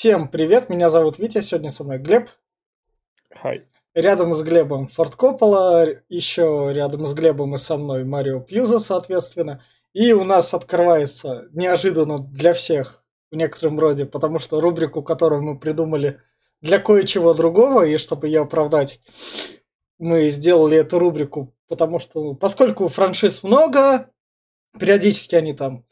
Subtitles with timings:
[0.00, 2.30] Всем привет, меня зовут Витя, сегодня со мной Глеб.
[3.34, 3.66] Хай.
[3.92, 9.62] Рядом с Глебом Форд Коппола, еще рядом с Глебом и со мной Марио Пьюза, соответственно.
[9.92, 15.58] И у нас открывается неожиданно для всех в некотором роде, потому что рубрику, которую мы
[15.58, 16.22] придумали
[16.62, 19.02] для кое-чего другого, и чтобы ее оправдать,
[19.98, 24.10] мы сделали эту рубрику, потому что, поскольку франшиз много,
[24.78, 25.84] периодически они там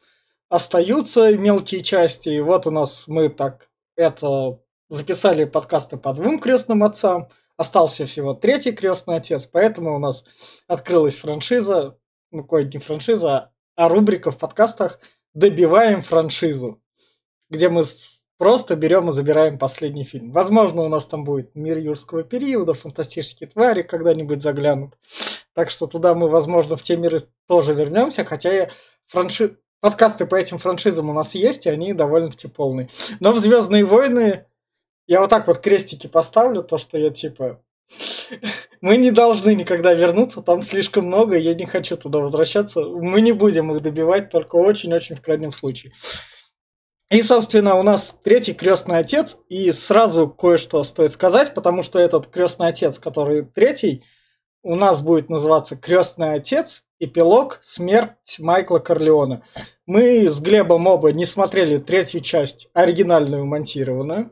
[0.48, 3.67] остаются, мелкие части, и вот у нас мы так
[3.98, 10.24] это записали подкасты по двум крестным отцам, остался всего третий крестный отец, поэтому у нас
[10.66, 11.98] открылась франшиза,
[12.30, 15.00] ну, кое не франшиза, а рубрика в подкастах
[15.34, 16.80] «Добиваем франшизу»,
[17.50, 17.82] где мы
[18.38, 20.30] просто берем и забираем последний фильм.
[20.30, 24.96] Возможно, у нас там будет «Мир юрского периода», «Фантастические твари» когда-нибудь заглянут.
[25.54, 27.18] Так что туда мы, возможно, в те миры
[27.48, 28.70] тоже вернемся, хотя я
[29.08, 29.58] франши...
[29.80, 32.88] подкасты по этим франшизам у нас есть, и они довольно-таки полные.
[33.20, 34.46] Но в «Звездные войны»
[35.06, 37.62] я вот так вот крестики поставлю, то, что я типа...
[38.80, 42.80] Мы не должны никогда вернуться, там слишком много, я не хочу туда возвращаться.
[42.80, 45.92] Мы не будем их добивать, только очень-очень в крайнем случае.
[47.10, 52.26] И, собственно, у нас третий крестный отец, и сразу кое-что стоит сказать, потому что этот
[52.26, 54.04] крестный отец, который третий,
[54.68, 59.42] у нас будет называться крестный отец, эпилог, смерть Майкла Корлеона.
[59.86, 64.30] Мы с Глебом оба не смотрели третью часть, оригинальную монтированную.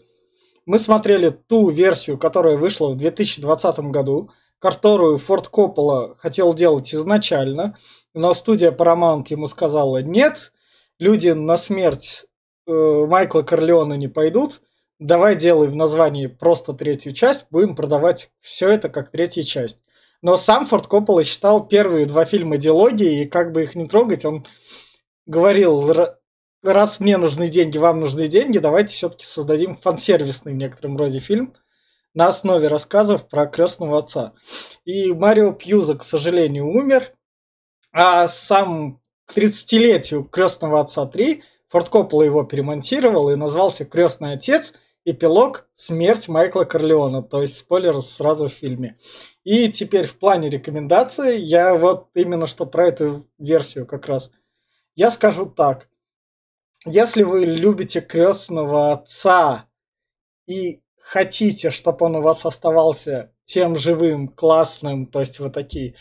[0.66, 7.78] Мы смотрели ту версию, которая вышла в 2020 году, которую Форд Коппола хотел делать изначально,
[8.12, 10.52] но студия Paramount ему сказала нет,
[10.98, 12.26] люди на смерть
[12.66, 14.60] э, Майкла Корлеона не пойдут,
[14.98, 19.78] давай делай в названии просто третью часть, будем продавать все это как третья часть.
[20.22, 24.24] Но сам Форд Коппола считал первые два фильма диалогии, и как бы их не трогать,
[24.24, 24.46] он
[25.26, 25.92] говорил,
[26.62, 31.54] раз мне нужны деньги, вам нужны деньги, давайте все-таки создадим фан-сервисный в некотором роде фильм
[32.14, 34.32] на основе рассказов про крестного отца.
[34.84, 37.12] И Марио Пьюза, к сожалению, умер,
[37.92, 44.72] а сам к 30-летию крестного отца 3 Форд Коппола его перемонтировал и назвался Крестный отец.
[45.04, 47.22] Эпилог Смерть Майкла Корлеона.
[47.22, 48.96] То есть спойлер сразу в фильме.
[49.46, 54.32] И теперь в плане рекомендаций я вот именно что про эту версию как раз.
[54.96, 55.88] Я скажу так.
[56.84, 59.66] Если вы любите крестного отца
[60.48, 65.94] и хотите, чтобы он у вас оставался тем живым, классным, то есть вы такие,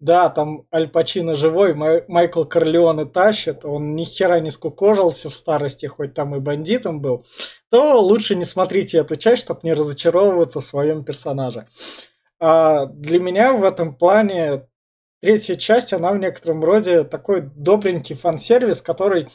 [0.00, 5.36] да, там Аль Пачино живой, Май- Майкл Корлеоне тащит, он ни хера не скукожился в
[5.36, 7.24] старости, хоть там и бандитом был,
[7.70, 11.68] то лучше не смотрите эту часть, чтобы не разочаровываться в своем персонаже.
[12.40, 14.68] А для меня в этом плане
[15.20, 19.28] третья часть, она в некотором роде такой добренький фан-сервис, который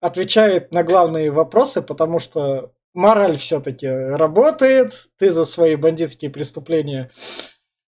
[0.00, 7.10] отвечает на главные вопросы, потому что мораль все-таки работает, ты за свои бандитские преступления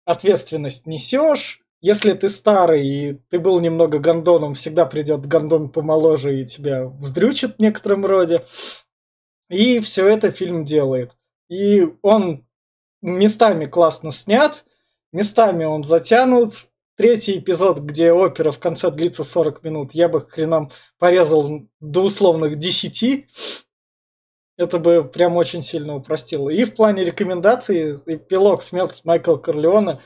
[0.05, 1.61] ответственность несешь.
[1.81, 7.57] Если ты старый и ты был немного гондоном, всегда придет гондон помоложе и тебя вздрючит
[7.57, 8.45] в некотором роде.
[9.49, 11.13] И все это фильм делает.
[11.49, 12.48] И он
[13.03, 14.65] местами классно снят,
[15.13, 16.53] местами он затянут.
[16.97, 22.59] Третий эпизод, где опера в конце длится 40 минут, я бы хреном порезал до условных
[22.59, 23.27] 10.
[24.57, 26.49] Это бы прям очень сильно упростило.
[26.51, 30.01] И в плане рекомендаций, эпилог «Смерть Майкла Корлеона»,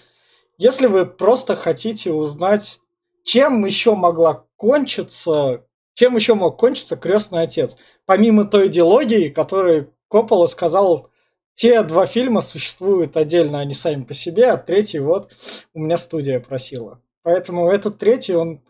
[0.59, 2.81] если вы просто хотите узнать,
[3.25, 5.65] чем еще могла кончиться,
[5.95, 11.12] чем еще мог кончиться крестный отец, помимо той идеологии, которую Коппола сказал,
[11.55, 15.33] те два фильма существуют отдельно, они сами по себе, а третий вот
[15.75, 17.01] у меня студия просила.
[17.23, 18.63] Поэтому этот третий, он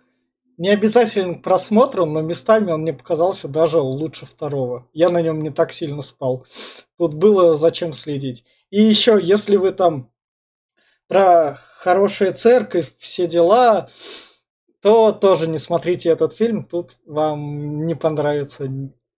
[0.58, 4.88] не обязательно к просмотру, но местами он мне показался даже лучше второго.
[4.92, 6.46] Я на нем не так сильно спал.
[6.98, 8.44] Тут было зачем следить.
[8.70, 10.10] И еще, если вы там
[11.08, 13.88] про хорошая церковь, все дела,
[14.82, 16.64] то тоже не смотрите этот фильм.
[16.64, 18.68] Тут вам не понравится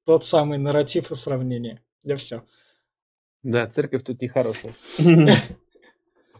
[0.04, 1.82] тот самый нарратив и сравнение.
[2.02, 2.42] Я все.
[3.44, 4.74] Да, церковь тут нехорошая.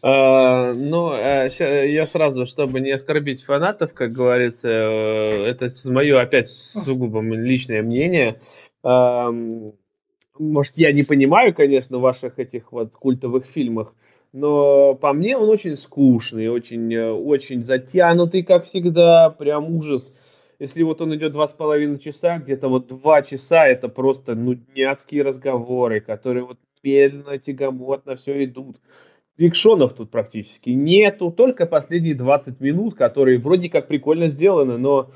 [0.07, 1.51] А, ну, э,
[1.91, 8.39] я сразу, чтобы не оскорбить фанатов, как говорится, э, это мое опять сугубо личное мнение.
[10.39, 13.95] Может, я не понимаю, конечно, ваших этих вот культовых фильмах,
[14.35, 20.13] но по мне он очень скучный, очень, э, очень затянутый, как всегда, прям ужас.
[20.59, 25.23] Если вот он идет два с половиной часа, где-то вот два часа это просто нудняцкие
[25.23, 28.77] разговоры, которые вот медленно, тягомотно все идут.
[29.37, 35.11] Фикшонов тут практически нету, только последние 20 минут, которые вроде как прикольно сделаны, но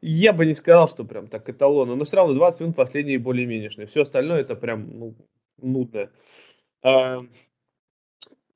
[0.00, 3.88] я бы не сказал, что прям так эталонно, но все равно 20 минут последние более-менешные.
[3.88, 5.14] Все остальное это прям ну,
[5.60, 6.10] нудно.
[6.82, 7.18] А,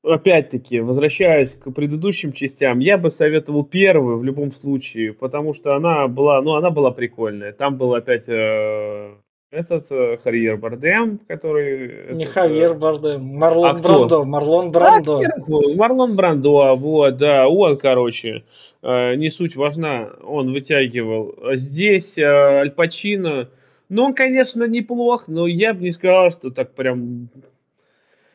[0.03, 6.07] опять-таки, возвращаясь к предыдущим частям, я бы советовал первую в любом случае, потому что она
[6.07, 7.51] была, ну, она была прикольная.
[7.51, 9.17] Там был опять э,
[9.53, 12.13] этот э, Харьер Бардем, который...
[12.13, 13.79] Не этот, э, Бардем, Марлон а?
[13.79, 15.21] Брандо, Марлон Брандо.
[15.47, 18.43] а, Марлон Брандо, вот, да, он, короче,
[18.81, 21.35] э, не суть важна, он вытягивал.
[21.43, 23.49] А Здесь э, Аль Пачино,
[23.89, 27.29] ну, он, конечно, неплох, но я бы не сказал, что так прям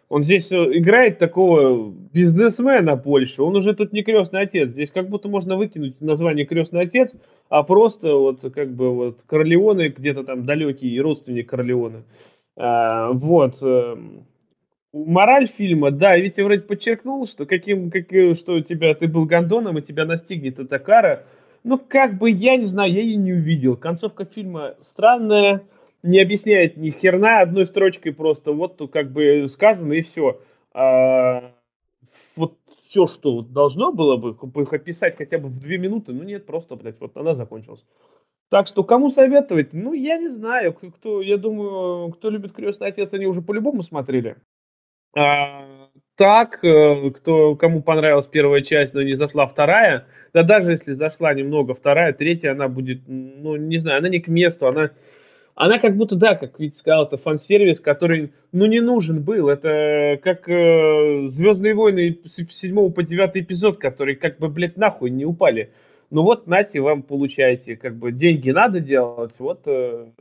[0.08, 3.42] он здесь э, играет такого бизнесмена больше.
[3.42, 4.70] Он уже тут не крестный отец.
[4.70, 7.12] Здесь как будто можно выкинуть название крестный отец,
[7.48, 12.04] а просто вот как бы вот Корлеоне где-то там далекий родственник Корлеоне.
[12.56, 13.62] А, вот.
[13.62, 14.26] Эм,
[14.92, 18.06] мораль фильма, да, ведь я вроде подчеркнул, что каким, как,
[18.36, 21.24] что у тебя ты был гондоном, и тебя настигнет эта кара.
[21.64, 23.76] Ну, как бы, я не знаю, я ее не увидел.
[23.76, 25.62] Концовка фильма странная,
[26.02, 28.52] не объясняет ни херна одной строчкой просто.
[28.52, 30.40] Вот как бы сказано и все.
[30.72, 31.52] А,
[32.36, 32.58] вот
[32.88, 36.76] все, что должно было бы их описать хотя бы в две минуты, ну нет, просто,
[36.76, 37.84] блядь, вот она закончилась.
[38.50, 39.74] Так что кому советовать?
[39.74, 40.72] Ну, я не знаю.
[40.72, 44.36] Кто, я думаю, кто любит крестный отец, они уже по-любому смотрели.
[45.14, 50.92] А, так, э, кто, кому понравилась первая часть, но не зашла вторая, да даже если
[50.92, 54.90] зашла немного вторая, третья, она будет, ну, не знаю, она не к месту, она
[55.58, 59.48] она как будто, да, как Витя сказал, это фан-сервис, который, ну, не нужен был.
[59.48, 65.10] Это как э, Звездные войны с 7 по 9 эпизод, которые как бы, блядь, нахуй
[65.10, 65.72] не упали.
[66.10, 70.12] Ну вот, нате, вам получаете, как бы, деньги надо делать, вот, э,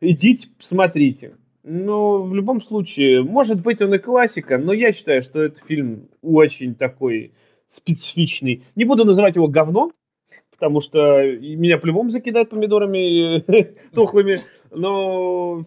[0.00, 1.36] идите, посмотрите.
[1.62, 6.08] Ну, в любом случае, может быть, он и классика, но я считаю, что этот фильм
[6.20, 7.32] очень такой
[7.68, 8.64] специфичный.
[8.74, 9.92] Не буду называть его говном,
[10.64, 13.40] потому что меня по-любому закидают помидорами
[13.94, 15.66] тухлыми, но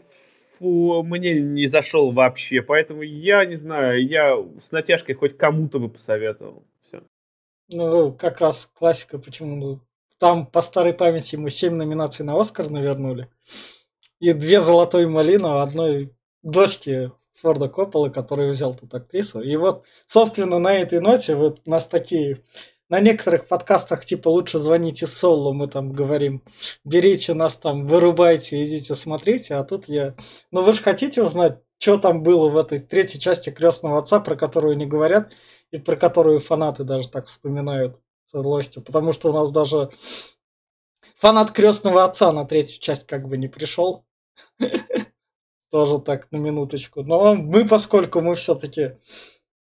[0.57, 5.87] фу, мне не зашел вообще, поэтому я не знаю, я с натяжкой хоть кому-то бы
[5.87, 6.63] посоветовал.
[6.81, 7.03] Все.
[7.69, 9.79] Ну, как раз классика, почему ну,
[10.17, 13.29] там по старой памяти ему 7 номинаций на Оскар навернули.
[14.19, 16.11] И две золотой малины одной
[16.41, 19.41] дочки Форда Копполы, который взял тут актрису.
[19.41, 22.41] И вот, собственно, на этой ноте вот у нас такие
[22.89, 26.43] на некоторых подкастах типа лучше звоните Солу, мы там говорим,
[26.83, 30.15] берите нас там, вырубайте, идите смотрите, а тут я...
[30.51, 34.35] Ну вы же хотите узнать, что там было в этой третьей части Крестного Отца, про
[34.35, 35.31] которую не говорят,
[35.71, 37.99] и про которую фанаты даже так вспоминают
[38.31, 39.89] со злостью, потому что у нас даже
[41.17, 44.05] фанат Крестного Отца на третью часть как бы не пришел.
[45.71, 47.03] Тоже так, на минуточку.
[47.03, 48.93] Но мы, поскольку мы все-таки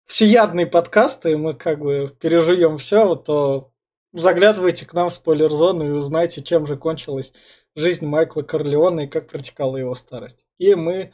[0.07, 3.73] всеядный подкаст, и мы как бы переживем все, то
[4.13, 7.33] заглядывайте к нам в спойлер-зону и узнайте, чем же кончилась
[7.75, 10.45] жизнь Майкла Корлеона и как протекала его старость.
[10.59, 11.13] И мы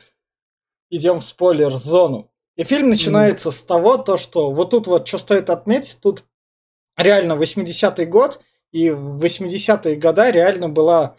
[0.90, 2.30] идем в спойлер-зону.
[2.56, 3.52] И фильм начинается mm.
[3.52, 6.24] с того, то, что вот тут вот что стоит отметить, тут
[6.96, 8.40] реально 80-й год,
[8.72, 11.16] и в 80-е года реально была,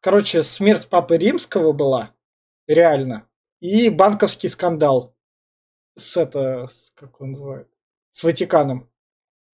[0.00, 2.14] короче, смерть Папы Римского была,
[2.68, 3.26] реально,
[3.60, 5.14] и банковский скандал
[6.00, 7.68] с это, как он называет,
[8.12, 8.88] с Ватиканом.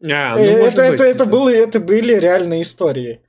[0.02, 3.22] А, ну, это, это, быть, это, было, это были реальные истории.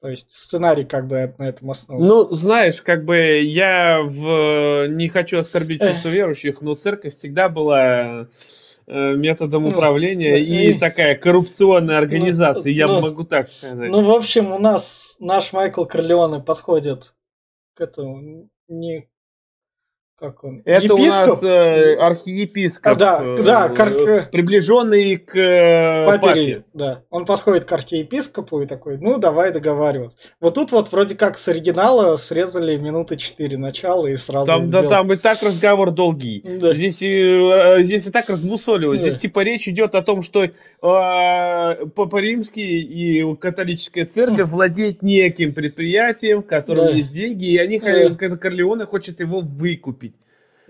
[0.00, 2.06] То есть сценарий как бы на этом основан.
[2.06, 4.86] Ну, знаешь, как бы я в...
[4.88, 8.28] не хочу оскорбить чувство верующих, но церковь всегда была
[8.86, 13.24] э, методом ну, управления ну, и, и такая коррупционная ну, организация, ну, я ну, могу
[13.24, 13.90] так сказать.
[13.90, 17.12] Ну, в общем, у нас наш Майкл Корлеоне подходит
[17.74, 19.06] к этому не
[20.20, 20.60] как он?
[20.66, 21.42] Это епископ?
[21.42, 22.92] у нас э, архиепископ.
[22.92, 24.30] А, да, э, да, как...
[24.30, 26.20] приближенный к э, папе.
[26.20, 26.64] папе.
[26.74, 30.18] Да, он подходит к архиепископу и такой, ну давай договариваться.
[30.38, 34.46] Вот тут вот вроде как с оригинала срезали минуты четыре начала и сразу.
[34.46, 36.44] Там, да, там и так разговор долгий.
[36.60, 36.74] Да.
[36.74, 39.00] Здесь, и, э, здесь и так разбусолилось.
[39.00, 39.08] Да.
[39.08, 40.50] Здесь типа речь идет о том, что э,
[40.82, 46.90] Папа Римский и католическая церковь владеет неким предприятием, в котором да.
[46.90, 48.36] есть деньги, и они да.
[48.36, 50.09] Корлеоне хочет его выкупить.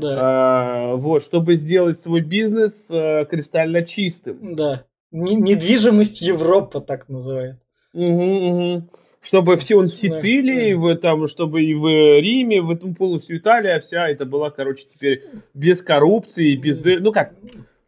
[0.01, 0.19] Да.
[0.19, 4.55] А, вот, чтобы сделать свой бизнес а, кристально чистым.
[4.55, 4.85] Да.
[5.13, 7.59] Недвижимость Европа так называют.
[7.93, 8.89] Угу, угу.
[9.21, 13.37] Чтобы все он в Сицилии, да, в этом, чтобы и в Риме, в этом полностью
[13.37, 17.35] Италия вся это была, короче, теперь без коррупции, без, ну как,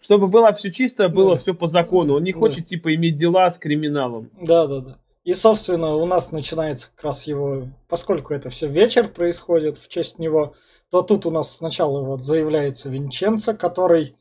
[0.03, 1.41] чтобы было все чисто, было да.
[1.41, 2.15] все по закону.
[2.15, 2.39] Он не да.
[2.39, 4.31] хочет типа иметь дела с криминалом.
[4.41, 4.99] Да, да, да.
[5.25, 10.19] И, собственно, у нас начинается как раз его, поскольку это все вечер происходит в честь
[10.19, 10.55] него,
[10.93, 14.15] то тут у нас сначала вот заявляется Винченцо, который...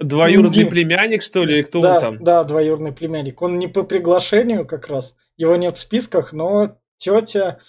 [0.00, 0.68] Двоюродный не...
[0.68, 2.24] племянник, что ли, кто да, он там?
[2.24, 3.40] Да, двоюродный племянник.
[3.40, 7.60] Он не по приглашению как раз, его нет в списках, но тетя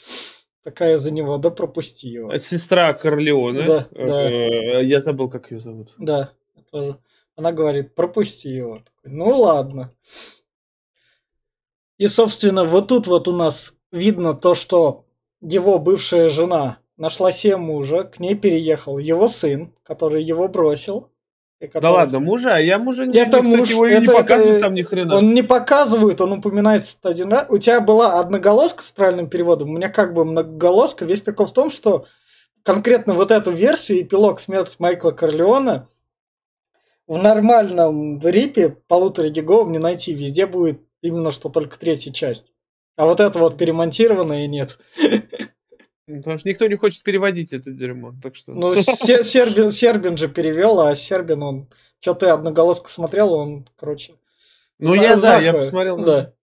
[0.63, 2.36] такая за него, да пропусти его.
[2.40, 3.68] Сестра Корлеона.
[3.68, 4.32] Да, да.
[4.32, 5.94] Э, Я забыл, как ее зовут.
[6.00, 6.32] Да,
[6.72, 6.98] тоже.
[7.36, 8.82] Она говорит, пропусти его.
[9.04, 9.94] Ну ладно.
[12.00, 15.06] И, собственно, вот тут вот у нас видно то, что
[15.40, 21.10] его бывшая жена нашла себе мужа, к ней переехал его сын, который его бросил.
[21.60, 24.12] и Да который- ладно, мужа, а я мужа не Это муж, его и не это-
[24.14, 25.16] показывают это- там ни хрена.
[25.16, 27.46] Он не показывает, он упоминается один раз.
[27.50, 31.06] У тебя была одноголоска с правильным переводом, у меня как бы многоголоска.
[31.06, 32.06] Весь прикол в том, что
[32.64, 35.88] конкретно вот эту версию, эпилог смерти Майкла Корлеона,
[37.08, 40.14] в нормальном рипе полутора гиговом не найти.
[40.14, 42.52] Везде будет именно что только третья часть.
[42.98, 44.78] А вот это вот перемонтированное нет.
[46.05, 48.13] Потому что никто не хочет переводить это дерьмо.
[48.22, 48.51] Так что...
[48.51, 51.67] Ну, Се- Сербин, Сербин же перевел, а Сербин, он...
[52.01, 54.15] Что ты одноголоску смотрел, он, короче...
[54.79, 55.98] Ну, я, да, я посмотрел.
[56.03, 56.33] Да.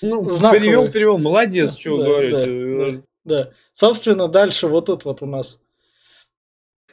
[0.00, 1.18] Ну, перевел, перевел.
[1.18, 3.02] Молодец, что да.
[3.24, 3.50] Да.
[3.74, 5.60] Собственно, дальше вот тут вот у нас.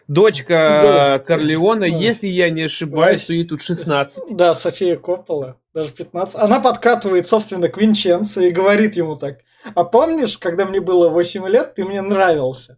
[0.08, 1.20] Дочка Да.
[1.20, 1.86] Корлеона, Да.
[1.88, 4.36] если я не ошибаюсь, то ей тут 16.
[4.36, 6.36] Да, София Коппола, даже 15.
[6.38, 9.40] Она подкатывает, собственно, к Винченцо и говорит ему так.
[9.76, 12.78] А помнишь, когда мне было 8 лет, ты мне нравился?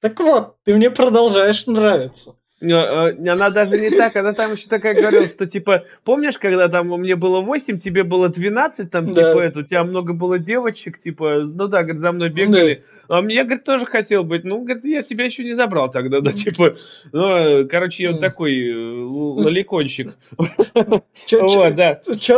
[0.00, 2.36] Так вот, ты мне продолжаешь нравиться.
[2.62, 6.88] Э, Она даже не так, она там еще такая говорила, что типа, помнишь, когда там
[6.88, 9.30] мне было 8, тебе было 12, там, Да.
[9.32, 12.84] типа, это, у тебя много было девочек, типа, ну да, говорит, за мной бегали.
[13.10, 14.44] А мне, говорит, тоже хотел быть.
[14.44, 16.76] Ну, говорит, я тебя еще не забрал тогда, да, типа,
[17.10, 19.42] ну, э, короче, такой э, Вот,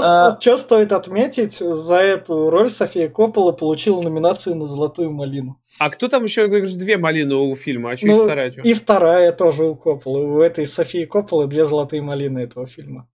[0.02, 0.30] А.
[0.30, 5.60] ст- чё стоит отметить, за эту роль София Коппола получила номинацию на «Золотую малину».
[5.78, 8.62] А кто там еще, две малины у фильма, а еще Ну, и вторая чё?
[8.62, 10.24] И вторая тоже у Копполы.
[10.24, 13.10] У этой Софии Копполы две «Золотые малины» этого фильма.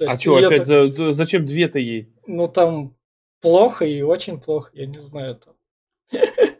[0.00, 0.66] А что, опять,
[1.14, 2.12] зачем две-то ей?
[2.28, 2.94] Ну, там
[3.42, 5.40] плохо и очень плохо, я не знаю.
[5.44, 5.54] Там.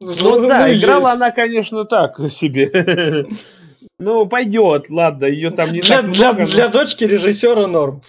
[0.00, 0.84] Ну да, есть.
[0.84, 3.26] играла она, конечно, так себе.
[4.00, 8.02] Ну, пойдет, ладно, ее там не Для, так для, много, но для дочки режиссера норм.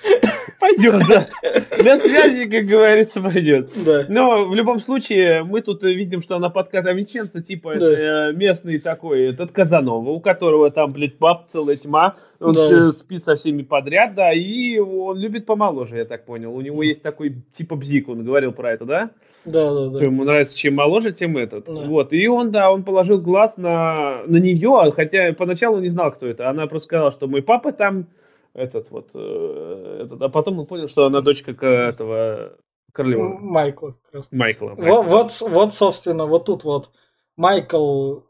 [0.60, 1.28] Пойдет, да.
[1.80, 3.70] Для связи, как говорится, пойдет.
[3.86, 4.06] Да.
[4.10, 8.30] Но в любом случае, мы тут видим, что она подката Винченцо, типа, Да.
[8.30, 12.92] э, местный такой, этот Казанова, у которого там, блядь, баб целая тьма, он Да.
[12.92, 16.56] спит со всеми подряд, да, и он любит помоложе, я так понял.
[16.56, 19.10] У него есть такой, типа, бзик, он говорил про это, да?
[19.46, 20.04] Да, да, да.
[20.04, 21.66] ему нравится, чем моложе, тем этот.
[21.66, 21.72] Да.
[21.72, 22.12] Вот.
[22.14, 26.50] И он, да, он положил глаз на, на нее, хотя поначалу не знал, кто это.
[26.50, 28.08] Она просто сказала, что мой папа там,
[28.54, 32.58] этот вот, э, этот, а потом он понял, что она дочка этого
[32.94, 33.36] Корлеона.
[33.36, 33.88] М, Майкл.
[34.04, 34.28] как раз.
[34.32, 34.74] Майкла.
[34.76, 36.92] Во- Вот, вот, собственно, вот тут вот
[37.38, 38.22] Майкл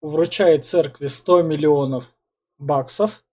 [0.00, 2.04] вручает церкви 100 миллионов
[2.58, 3.23] баксов.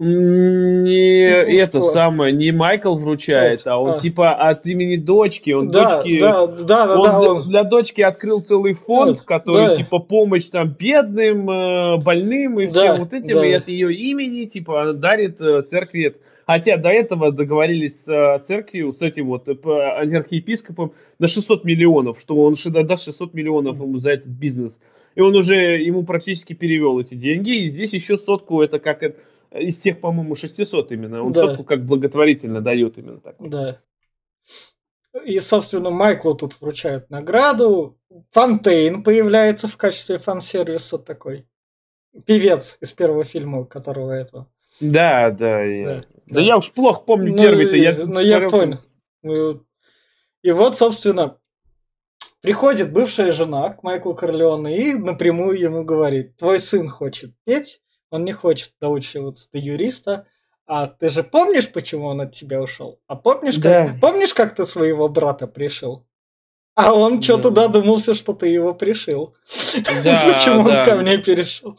[0.00, 1.90] Не Ну, это что?
[1.90, 3.74] самое, не Майкл вручает, это?
[3.74, 3.98] а он А.
[3.98, 6.20] типа от имени дочки, он да, дочки...
[6.20, 9.76] да, да, он да, для, он- для дочки открыл целый фонд, Да, который да.
[9.76, 13.46] типа помощь там бедным, э, больным и Да, всем вот этим, да.
[13.46, 16.06] и от ее имени типа она дарит э, церкви.
[16.06, 16.18] это.
[16.46, 22.36] Хотя до этого договорились с э, церковью, с этим вот архиепископом на 600 миллионов, что
[22.36, 24.78] он даст 600 миллионов ему за этот бизнес.
[25.16, 29.16] И он уже ему практически перевел эти деньги, и здесь еще сотку, это как это,
[29.52, 31.22] из тех, по-моему, 600 именно.
[31.22, 31.46] Он Да.
[31.46, 33.36] сотку как благотворительно дает именно так.
[33.38, 33.80] Да.
[35.24, 37.98] И, собственно, Майклу тут вручают награду.
[38.30, 41.46] Фонтейн появляется в качестве фан-сервиса такой.
[42.26, 44.50] Певец из первого фильма, которого этого.
[44.80, 46.40] Да, да, я, Да, да, да.
[46.40, 47.76] я уж плохо помню Ну, первый-то.
[47.76, 48.78] Я, ну, я понял.
[49.22, 49.64] Ну,
[50.42, 51.38] И вот, собственно,
[52.40, 58.24] приходит бывшая жена к Майклу Корлеоне и напрямую ему говорит, твой сын хочет петь, он
[58.24, 60.26] не хочет доучиваться до юриста,
[60.66, 62.98] а ты же помнишь, почему он от тебя ушел?
[63.06, 63.86] А помнишь, Да.
[63.86, 66.04] как, помнишь, как ты своего брата пришил?
[66.74, 67.66] А он что-то Да.
[67.66, 69.34] додумался, что ты его пришил.
[70.04, 70.80] Да, Почему да.
[70.80, 71.76] он ко мне перешел?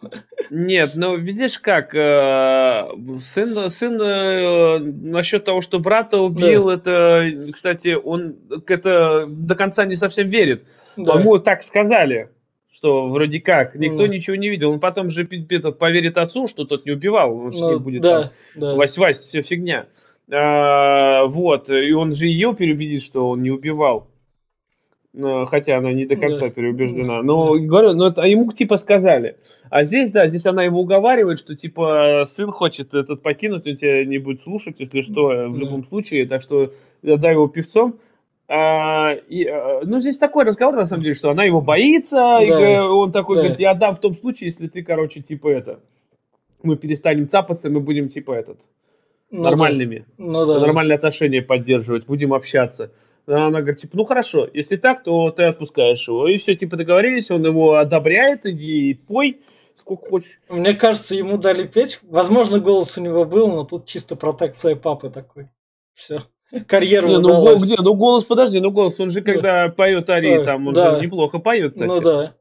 [0.50, 2.90] Нет, ну видишь как, э,
[3.34, 8.36] сын, сын э, насчет того, что брата убил, это, кстати, он
[8.68, 10.66] это до конца не совсем верит.
[10.98, 11.14] Да.
[11.20, 12.32] Ему так сказали,
[12.80, 14.14] что вроде как, никто Ну.
[14.14, 14.72] ничего не видел.
[14.72, 18.22] Он потом же этот, поверит отцу, что тот не убивал, он Ну, не будет там
[18.22, 18.76] да, да.
[18.76, 19.88] Вась-Вась, все фигня.
[20.32, 24.08] А, вот, и он же ее переубедит, что он не убивал.
[25.12, 26.50] Ну, Хотя она не до конца Да.
[26.52, 27.22] переубеждена.
[27.22, 29.36] Но говорю, ну это а ему типа сказали.
[29.70, 34.06] А здесь, да, здесь она его уговаривает, что типа сын хочет этот покинуть, он тебя
[34.06, 35.60] не будет слушать, если что, э, в Да.
[35.60, 36.28] любом случае.
[36.28, 36.72] Так что
[37.04, 37.96] дай его певцом.
[38.52, 42.48] А, и, а, ну, здесь такой разговор, на самом деле, что она его боится, и
[42.50, 42.60] Да.
[42.60, 43.42] э, он такой Да.
[43.42, 45.82] говорит, я отдам в том случае, если ты, короче, типа это,
[46.64, 48.60] мы перестанем цапаться, мы будем, типа, этот,
[49.30, 50.60] Ну нормальными, Ну да.
[50.60, 52.92] нормальные отношения поддерживать, будем общаться.
[53.28, 56.28] Она говорит, типа, ну хорошо, если так, то ты отпускаешь его.
[56.28, 59.42] И все, типа, договорились, он его одобряет, иди пой,
[59.76, 60.40] сколько хочешь.
[60.50, 62.00] Мне кажется, ему дали петь.
[62.02, 65.50] Возможно, голос у него был, но тут чисто протекция папы такой.
[65.94, 66.24] Все.
[66.68, 67.64] Карьеру не, ну, удалась.
[67.64, 67.76] где?
[67.78, 69.74] ну голос, подожди, ну голос, он же когда да.
[69.74, 70.96] поет Ари, там он да.
[70.96, 71.88] же неплохо поет, кстати.
[71.88, 72.34] Ну да.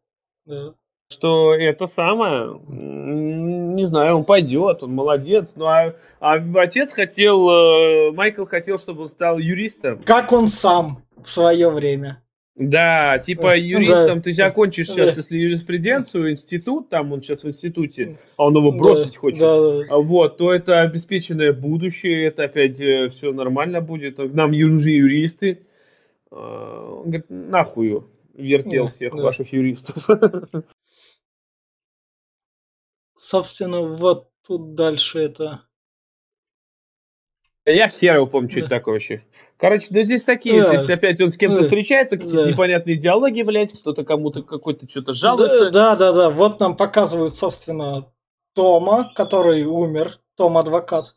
[0.46, 0.74] да.
[1.10, 5.52] Что это самое, не знаю, он пойдет, он молодец.
[5.56, 10.02] Ну а, а отец хотел, э, Майкл хотел, чтобы он стал юристом.
[10.02, 12.22] Как он сам в свое время.
[12.58, 14.20] Да, типа юристом да.
[14.20, 15.14] ты же окончишь сейчас, да.
[15.18, 19.20] если юриспруденцию, институт, там он сейчас в институте, а он его бросить да.
[19.20, 19.84] хочет, да.
[19.88, 24.18] А вот, то это обеспеченное будущее, это опять э, все нормально будет.
[24.18, 25.66] Нам южи юристы.
[26.32, 28.02] А, он говорит, нахуй
[28.34, 28.90] вертел да.
[28.90, 29.22] всех да.
[29.22, 30.08] ваших юристов.
[33.16, 35.67] Собственно, вот тут дальше это
[37.72, 39.22] я хер его помню, что это такое вообще.
[39.56, 40.76] Короче, да здесь такие, да.
[40.76, 42.50] здесь опять он с кем-то встречается, какие-то да.
[42.50, 45.70] непонятные диалоги, блядь, кто-то кому-то какой-то что-то жалуется.
[45.70, 48.06] Да, да, да, вот нам показывают, собственно,
[48.54, 51.12] Тома, который умер, Том адвокат.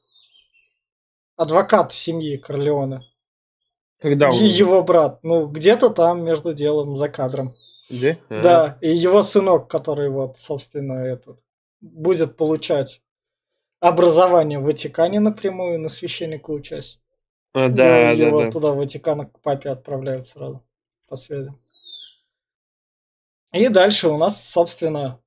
[1.38, 3.04] Адвокат семьи Корлеона.
[4.02, 4.36] Когда он?
[4.36, 7.50] Его брат, ну, где-то там между делом, за кадром.
[7.90, 8.18] Где?
[8.30, 11.40] Да, и его сынок, который вот, собственно, этот,
[11.82, 13.02] будет получать
[13.82, 17.02] образование в Ватикане напрямую на священника участь.
[17.54, 18.52] А, да, его да, да.
[18.52, 20.64] туда в Ватикан к папе отправляют сразу
[21.10, 21.52] по связи.
[23.52, 25.20] И дальше у нас, собственно,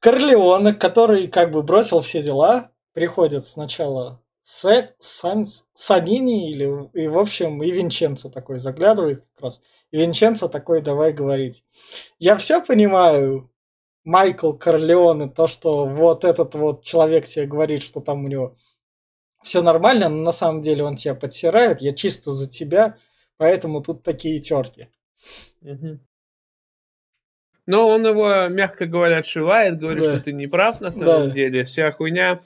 [0.00, 7.16] Корлеоне, который как бы бросил все дела, приходит сначала Се, Сан, Санини или и в
[7.16, 9.62] общем и Винченцо такой заглядывает как раз.
[9.92, 11.64] И Винченцо такой давай говорить.
[12.18, 13.51] Я все понимаю,
[14.04, 18.54] Майкл Корлеоне, то, что вот этот вот человек тебе говорит, что там у него
[19.42, 22.96] все нормально, но на самом деле он тебя подсирает, я чисто за тебя,
[23.36, 24.88] поэтому тут такие терки.
[25.62, 25.98] Угу.
[27.66, 30.14] Но он его, мягко говоря, отшивает, говорит, да.
[30.14, 31.34] что ты не прав на самом да.
[31.34, 32.40] деле, вся хуйня,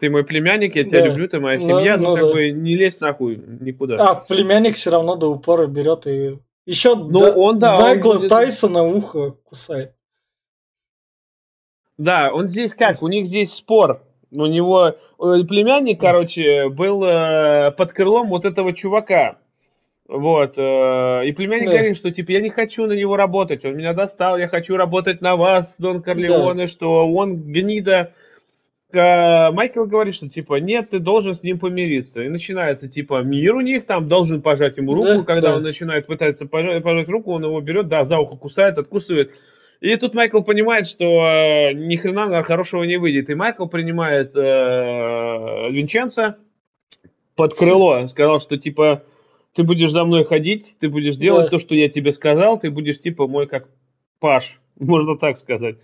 [0.00, 1.06] ты мой племянник, я тебя да.
[1.06, 2.32] люблю, ты моя ну, семья, ну, ну как да.
[2.32, 3.96] бы не лезь нахуй никуда.
[3.96, 8.28] А племянник все равно до упора берет и еще ну, да, он, да, Майкла он.
[8.28, 9.94] Тайсона ухо кусает.
[12.00, 13.02] Да, он здесь как?
[13.02, 14.00] У них здесь спор.
[14.32, 19.36] У него э, племянник, короче, был э, под крылом вот этого чувака.
[20.08, 20.54] Вот.
[20.56, 21.72] Э, и племянник да.
[21.72, 23.66] говорит, что типа я не хочу на него работать.
[23.66, 26.66] Он меня достал, я хочу работать на вас, Дон Корлеоне, да.
[26.68, 28.14] что он гнида.
[28.92, 32.22] Майкл говорит, что типа нет, ты должен с ним помириться.
[32.22, 35.18] И начинается типа мир у них, там должен пожать ему руку.
[35.18, 35.56] Да, Когда да.
[35.56, 39.32] он начинает пытаться пожать, пожать руку, он его берет, да, за ухо кусает, откусывает.
[39.80, 43.30] И тут Майкл понимает, что э, ни хрена хорошего не выйдет.
[43.30, 46.36] И Майкл принимает э, Винченца
[47.34, 48.06] под крыло.
[48.06, 49.02] Сказал, что типа
[49.54, 51.50] ты будешь за мной ходить, ты будешь делать да.
[51.52, 53.68] то, что я тебе сказал, ты будешь типа мой как
[54.20, 55.76] Паш, можно так сказать.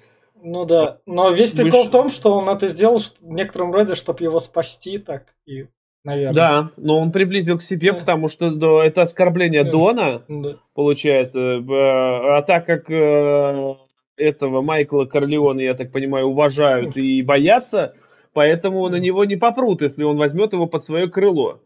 [0.42, 1.88] Ну да, но весь прикол Выш...
[1.88, 5.66] в том, что он это сделал в некотором роде, чтобы его спасти, так и,
[6.04, 6.34] наверное.
[6.34, 7.98] Да, но он приблизил к себе, да.
[8.00, 9.70] потому что да, это оскорбление да.
[9.70, 10.58] Дона, да.
[10.74, 11.64] получается.
[11.66, 13.76] А так как э,
[14.16, 17.94] этого Майкла Корлеона, я так понимаю, уважают и боятся,
[18.32, 21.60] поэтому на него не попрут, если он возьмет его под свое крыло.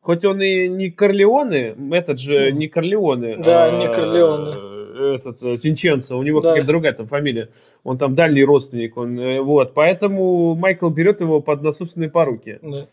[0.00, 3.36] Хоть он и не Корлеоне, этот же не Корлеоне.
[3.38, 5.14] Да, а, не Корлеоне.
[5.16, 6.50] Этот, э, Тинченцо, у него да.
[6.50, 7.50] какая-то другая там фамилия.
[7.84, 8.96] Он там дальний родственник.
[8.96, 12.58] Он, э, вот, поэтому Майкл берет его под насущные поруки.
[12.62, 12.88] Да.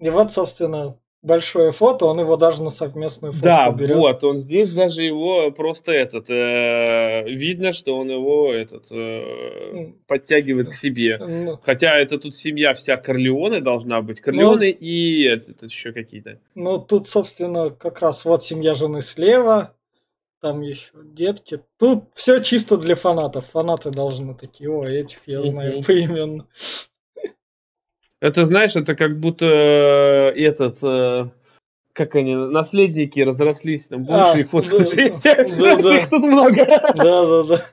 [0.00, 3.96] И вот, собственно, большое фото, он его даже на совместную фото Да, берет.
[3.96, 10.68] вот, он здесь даже его просто этот, э, видно, что он его этот э, подтягивает
[10.68, 11.18] к себе.
[11.18, 16.38] Ну, Хотя это тут семья вся Корлеоне должна быть, Корлеоне ну, и это, еще какие-то.
[16.54, 19.74] Ну, тут, собственно, как раз вот семья жены слева,
[20.40, 21.60] там еще детки.
[21.78, 23.46] Тут все чисто для фанатов.
[23.46, 26.46] Фанаты должны такие, о, этих я знаю поименно.
[28.20, 31.28] Это, знаешь, это как будто э, этот, э,
[31.92, 35.22] как они, наследники разрослись, там больше а, да, есть.
[35.22, 35.96] Да, да.
[35.96, 36.66] Их тут много.
[36.94, 37.64] Да, да, да.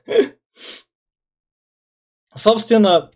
[2.35, 3.09] Собственно,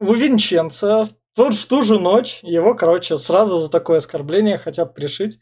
[0.00, 5.38] у Винченца тут в ту же ночь его, короче, сразу за такое оскорбление хотят пришить.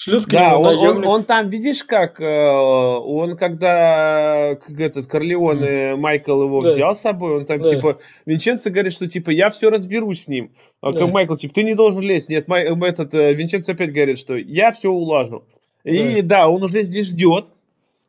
[0.00, 5.94] Шлют к да, он, он, он там, видишь, как э, он когда этот Корлеон и
[5.96, 6.70] Майкл его да.
[6.70, 7.68] взял с тобой, он там да.
[7.68, 10.52] типа Винченцо говорит, что типа я все разберусь с ним.
[10.80, 11.08] А да.
[11.08, 12.28] Майкл типа ты не должен лезть.
[12.28, 15.42] Нет, Май, этот э, Винченцо опять говорит, что я все улажу.
[15.82, 17.50] И да, да он уже здесь ждет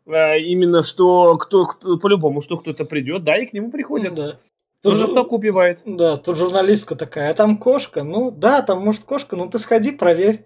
[0.05, 4.13] э, именно что кто, кто по-любому что кто-то придет, да, и к нему приходят.
[4.13, 4.37] Да.
[4.81, 5.81] Тут Он же- жестоко убивает.
[5.85, 8.03] Да, тут журналистка такая, а там кошка?
[8.03, 10.45] Ну, да, там может кошка, ну ты сходи, проверь.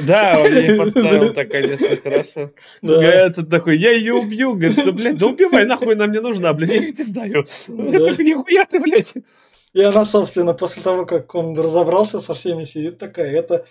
[0.00, 2.52] Да, он ей подставил так, конечно, хорошо.
[2.80, 3.02] Да.
[3.02, 4.54] Этот такой, я ее убью.
[4.54, 7.44] Говорит, да, блядь, да убивай, нахуй она мне нужна, блядь, я ее не знаю.
[7.66, 9.12] Такой, нихуя ты, блядь.
[9.74, 13.30] И она, собственно, после того, как он разобрался со всеми, сидит такая.
[13.36, 13.66] Это...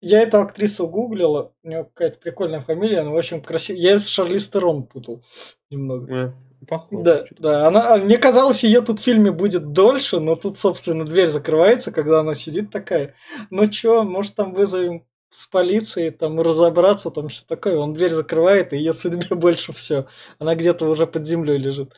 [0.00, 3.80] Я эту актрису гуглила, у нее какая-то прикольная фамилия, она, в общем, красивая.
[3.80, 5.22] Я с Шарли Стерон путал
[5.70, 6.34] немного.
[6.66, 7.02] Похоже.
[7.02, 11.04] Да, да, она, а, мне казалось, ее тут в фильме будет дольше, но тут, собственно,
[11.04, 13.14] дверь закрывается, когда она сидит такая.
[13.50, 17.76] Ну чё, может, там вызовем с полиции, там, разобраться, там все такое.
[17.78, 20.06] Он дверь закрывает, и ее судьбе больше все.
[20.38, 21.94] Она где-то уже под землей лежит.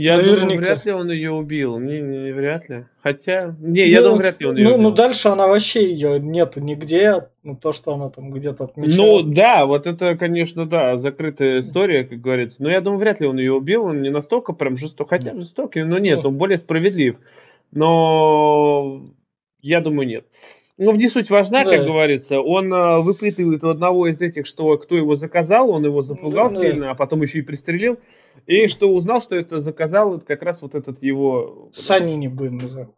[0.00, 0.60] Я думаю, Наверняка.
[0.60, 1.78] вряд ли он ее убил.
[1.80, 2.84] Не, не, вряд ли.
[3.02, 4.82] Хотя, не, я Ну, думаю, вряд ли он ее Ну, убил.
[4.90, 7.26] ну, дальше она вообще ее нету нигде.
[7.42, 9.22] Ну, то, что она там где-то Ну, отмечала.
[9.24, 12.62] да, вот это, конечно, да, закрытая история, как говорится.
[12.62, 13.86] Но я думаю, вряд ли он ее убил.
[13.86, 15.10] Он не настолько прям жесток.
[15.10, 16.28] Хотя жестокий, но нет, Ну.
[16.28, 17.16] он более справедлив.
[17.72, 19.02] Но
[19.62, 20.26] я думаю, нет.
[20.76, 21.72] Ну, не суть важна, Да.
[21.72, 22.40] как говорится.
[22.40, 26.62] Он э, выпытывает у одного из этих, что кто его заказал, он его запугал Да.
[26.62, 27.98] сильно, а потом еще и пристрелил.
[28.46, 31.68] И что узнал, что это заказал как раз вот этот его...
[31.72, 32.88] Санини будем называть.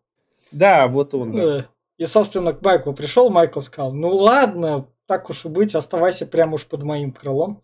[0.53, 1.33] Да, вот он.
[1.33, 1.67] да.
[1.99, 6.55] И, собственно, к Майклу пришел, Майкл сказал, ну ладно, так уж и быть, оставайся прямо
[6.55, 7.63] уж под моим крылом.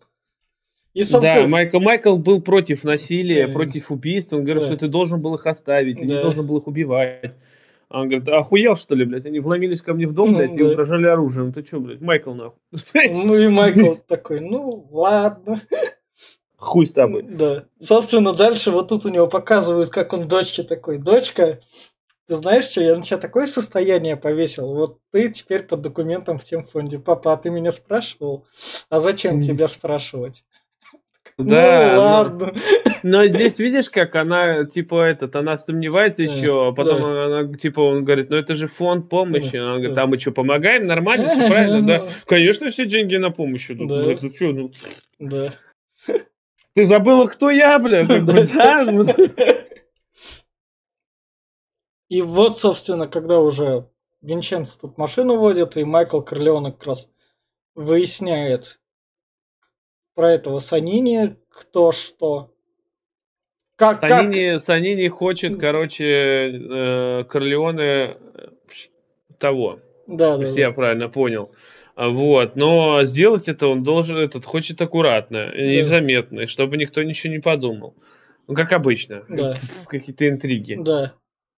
[0.93, 3.53] И, Да, Майкл Майкл был против насилия, Да.
[3.53, 4.33] против убийств.
[4.33, 4.69] Он говорит, Да.
[4.69, 7.35] что ты должен был их оставить, ты не должен был их убивать.
[7.89, 9.25] А он говорит, охуел что ли, блядь?
[9.25, 10.71] Они вломились ко мне в дом, Ну, блядь, и да.
[10.71, 11.53] угрожали оружием.
[11.53, 12.59] Ты что, блядь, Майкл нахуй?
[12.93, 15.61] ну и Майкл такой, ну ладно.
[16.57, 17.23] Хуй с тобой.
[17.23, 17.65] Да.
[17.79, 21.59] Собственно, дальше вот тут у него показывают, как он дочке такой, дочка,
[22.27, 26.43] ты знаешь что, я на тебя такое состояние повесил, вот ты теперь под документом в
[26.43, 26.99] тем фонде.
[26.99, 28.45] Папа, а ты меня спрашивал?
[28.89, 29.41] А зачем Мгм.
[29.43, 30.43] тебя спрашивать?
[31.37, 32.53] Да, ну ну, ладно.
[33.03, 37.25] Но здесь видишь, как она, типа, этот, она сомневается еще, а потом да.
[37.25, 39.51] она, типа, он говорит, ну это же фонд помощи.
[39.51, 40.03] Да, Она говорит, да.
[40.03, 40.87] а мы что, помогаем?
[40.87, 42.07] Нормально, все правильно, да?
[42.25, 43.87] Конечно, все деньги на помощь идут.
[43.87, 44.17] Да.
[44.19, 44.71] Ну что, ну,
[45.19, 45.53] Да.
[46.77, 48.05] Ты забыла, кто я, бля?
[48.05, 49.65] Как бы, да?
[52.07, 53.89] И вот, собственно, когда уже
[54.21, 57.09] Винченцо тут машину водит, и Майкл Корлеоне как раз
[57.73, 58.79] выясняет
[60.13, 62.53] про этого Санини, кто что.
[63.75, 64.09] Как, как...
[64.11, 68.17] Санини, Санини хочет, короче, э, Корлеоне э,
[69.39, 70.75] того, Да, да, если я да.
[70.75, 71.49] правильно понял.
[71.97, 77.33] Вот, но сделать это он должен, этот, хочет аккуратно, и незаметно, и чтобы никто ничего
[77.33, 77.95] не подумал.
[78.47, 79.55] Ну, как обычно, Да.
[79.87, 80.75] какие-то интриги.
[80.79, 81.13] Да.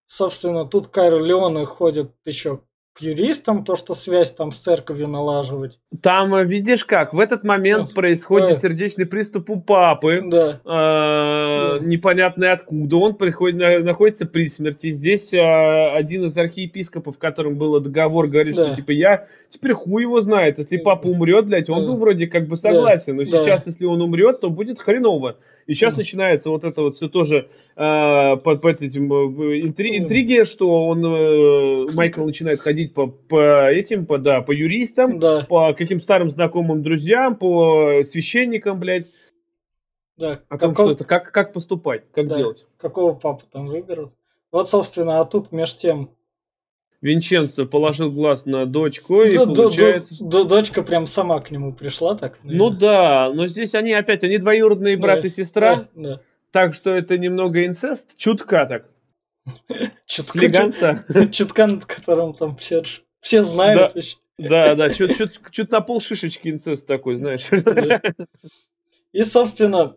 [0.08, 2.62] Собственно, тут Кайр Леоне ходит еще
[3.00, 5.80] юристам, то, что связь там с церковью налаживать.
[6.02, 7.94] Там, э, видишь как, в этот момент Да.
[7.96, 8.56] происходит Да.
[8.56, 10.60] сердечный приступ у папы, Да.
[10.66, 12.98] э, непонятно откуда.
[12.98, 14.92] Он приходит, на- находится при смерти.
[14.92, 18.68] Здесь э, один из архиепископов, которым был договор, говорит, Да.
[18.68, 20.58] что типа я теперь хуй его знает.
[20.58, 21.92] Если папа умрет, блядь, он Да.
[21.94, 23.16] был вроде как бы согласен.
[23.16, 23.44] Но Да.
[23.44, 25.38] сейчас, если он умрет, то будет хреново.
[25.70, 26.00] И сейчас Да.
[26.00, 31.06] начинается вот это вот все тоже э, под, под этим э, интри- интриги, что он
[31.06, 35.46] э, Майкл начинает ходить по, по этим, по, да, по юристам, Да.
[35.48, 39.06] по каким старым знакомым друзьям, по священникам, блядь,
[40.18, 40.40] Да.
[40.50, 42.38] о том, Каков- что это, как, как поступать, как Да.
[42.38, 42.66] делать.
[42.78, 44.10] Какого папу там выберут?
[44.52, 46.10] Вот, собственно, а тут меж тем
[47.02, 50.16] Винченцо положил глаз на дочку, и получается...
[50.22, 52.38] дочка прям сама к нему пришла так.
[52.44, 56.22] Ну да, но здесь они опять, они двоюродные брат Да, и сестра, Да, да.
[56.52, 58.86] так что это немного инцест, чутка так,
[60.06, 62.84] Чутка, чутка, над которым там все,
[63.22, 64.18] все знают еще.
[64.38, 67.48] Да, да, чуть, на пол шишечки инцест такой, знаешь.
[67.52, 68.02] Да.
[69.12, 69.96] И, собственно,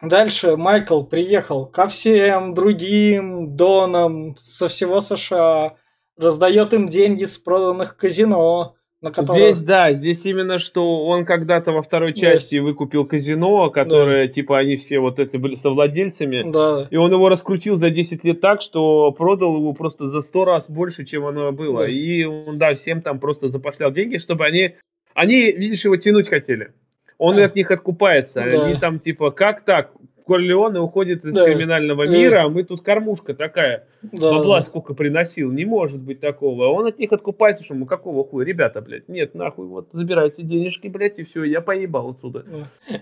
[0.00, 5.76] дальше Майкл приехал ко всем другим донам со всего США,
[6.22, 9.52] раздает им деньги с проданных казино, на которые...
[9.52, 12.20] Здесь, да, здесь именно что он когда-то во второй Да.
[12.20, 16.50] части выкупил казино, которое, типа, они все вот это были совладельцами.
[16.50, 20.44] Да, И он его раскрутил за 10 лет так, что продал его просто за 100
[20.44, 21.80] раз больше, чем оно было.
[21.80, 21.88] Да.
[21.88, 24.76] И он, да, всем там просто запошлял деньги, чтобы они...
[25.14, 26.72] Они, видишь, его тянуть хотели.
[27.18, 27.44] Он А.
[27.44, 28.46] от них откупается.
[28.50, 28.64] Да.
[28.64, 29.92] Они там типа, как так?
[30.32, 31.44] Корлеоне уходит из Да.
[31.44, 32.08] криминального Э.
[32.08, 33.86] мира, а мы тут кормушка такая.
[34.02, 34.62] да, Бабла да.
[34.62, 36.66] сколько приносил, не может быть такого.
[36.66, 40.42] А Он от них откупается, что мы какого хуя, ребята, блядь, нет, нахуй, вот забирайте
[40.42, 42.44] денежки, блядь, и все, я поебал отсюда.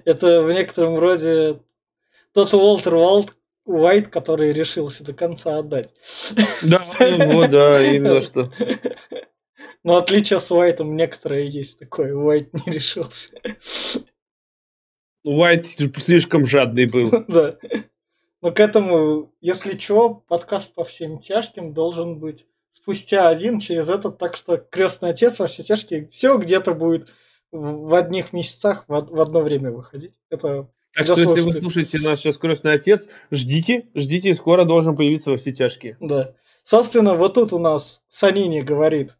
[0.04, 1.60] Это в некотором роде
[2.34, 3.26] тот Уолтер Уайт,
[3.64, 5.94] Уайт, который решился до конца отдать.
[6.62, 8.50] Да, ну вот, да, именно что.
[9.84, 12.14] Но отличие с Уайтом некоторые есть такое.
[12.14, 13.30] Уайт не решился.
[15.24, 17.10] Уайт слишком жадный был.
[17.28, 17.56] Да.
[18.42, 24.16] Но к этому, если что, подкаст по всем тяжким должен быть спустя один через этот,
[24.16, 27.08] так что крестный отец во все тяжкие, все где-то будет
[27.52, 30.14] в одних месяцах в, в одно время выходить.
[30.30, 35.30] Это так что, если вы слушаете наш сейчас крестный отец, ждите, ждите, скоро должен появиться
[35.30, 35.96] во все тяжкие.
[36.00, 36.34] Да.
[36.64, 39.16] Собственно, вот тут у нас Санини говорит,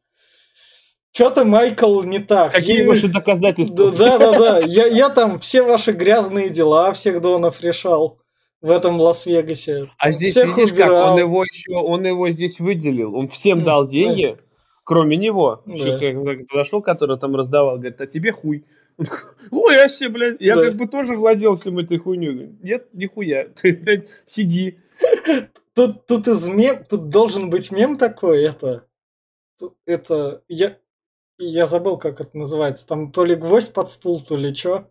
[1.13, 2.53] что-то, Майкл, не так.
[2.53, 2.89] Какие я...
[2.89, 3.91] ваши доказательства?
[3.91, 4.59] Да, да, да.
[4.61, 8.21] Я, я там все ваши грязные дела всех Донов решал
[8.61, 9.91] в этом Лас-Вегасе.
[9.99, 11.05] А здесь Всех видишь убирал.
[11.05, 14.43] как, он его еще, он его здесь выделил, он всем дал деньги, да.
[14.85, 15.63] кроме него.
[15.67, 15.77] Да.
[15.77, 18.65] Что, подошел, который там раздавал, говорит, а тебе хуй.
[19.51, 20.67] Ой, я себе, блядь, я да.
[20.67, 22.51] как бы тоже владел всем этой хуйней.
[22.63, 24.79] Нет, нихуя, ты, блядь, сиди.
[25.75, 28.85] Тут, тут из мем, тут должен быть мем такой, это,
[29.87, 30.77] это, я,
[31.41, 34.91] я забыл, как это называется, там то ли гвоздь под стул, то ли что.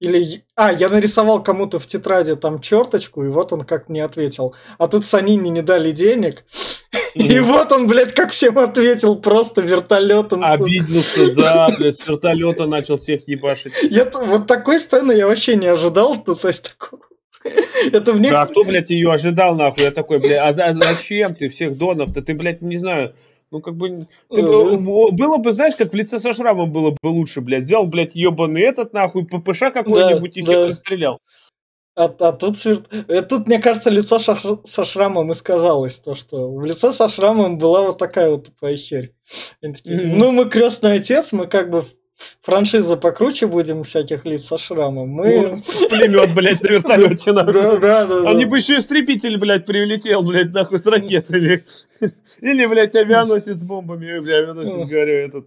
[0.00, 0.44] Или...
[0.54, 4.54] А, я нарисовал кому-то в тетради там черточку, и вот он как мне ответил.
[4.78, 6.44] А тут Санини не дали денег.
[7.14, 10.44] И вот он, блядь, как всем ответил, просто вертолетом.
[10.44, 13.72] Обиделся, да, блядь, с вертолета начал всех ебашить.
[13.82, 17.02] Я, вот такой сцены я вообще не ожидал, то, то есть такого.
[17.92, 18.30] Это мне...
[18.30, 19.84] Да, кто, блядь, ее ожидал, нахуй?
[19.84, 22.22] Я такой, блядь, а зачем ты всех донов-то?
[22.22, 23.14] Ты, блядь, не знаю,
[23.50, 27.40] ну, как бы, ты, было бы, знаешь, как в лице со шрамом было бы лучше,
[27.40, 27.64] блядь.
[27.64, 30.68] Взял, блядь, ебаный этот, нахуй, ППШ какой-нибудь да, и всех да.
[30.68, 31.18] расстрелял.
[31.98, 36.64] А, а тут, э, тут, мне кажется, лицо со шрамом и сказалось, то, что в
[36.64, 39.14] лице со шрамом была вот такая вот тупая херь.
[39.60, 40.14] Такие, mm-hmm.
[40.16, 41.84] Ну, мы крестный отец, мы как бы
[42.42, 45.08] франшиза покруче будем всяких лиц со шрамом.
[45.08, 45.56] Мы...
[45.88, 47.32] Пулемет, блядь, на вертолете.
[47.32, 48.30] Да, да, да.
[48.30, 51.64] Они бы еще истребитель, блядь, прилетел, блядь, нахуй с ракетами.
[52.40, 55.46] Или, блядь, авианосец с бомбами, блядь, авианосец, говорю, этот...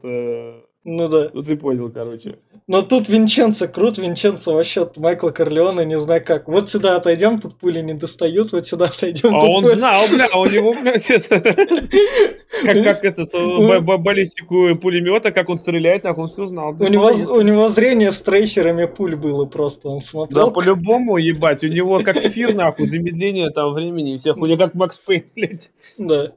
[0.84, 1.30] Ну да.
[1.32, 2.40] Ну ты понял, короче.
[2.66, 6.48] Но тут Винченцо крут, Винченцо вообще от Майкла Корлеоне, не знаю как.
[6.48, 9.36] Вот сюда отойдем, тут пули не достают, вот сюда отойдем.
[9.36, 9.74] А он пули...
[9.76, 11.40] знал, бля, у него, блядь, это...
[12.64, 13.32] Как, как этот,
[13.86, 16.76] баллистику пулемета, как он стреляет, так он все знал.
[16.80, 20.48] У него, у него зрение с трейсерами пуль было просто, он смотрел.
[20.48, 24.74] Да, по-любому, ебать, у него как эфир, нахуй, замедление там времени всех, у него как
[24.74, 25.72] Макс Пейн, блядь.
[25.98, 26.34] Да.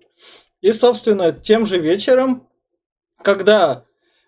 [0.60, 2.42] И, собственно, тем же вечером,
[3.22, 3.84] когда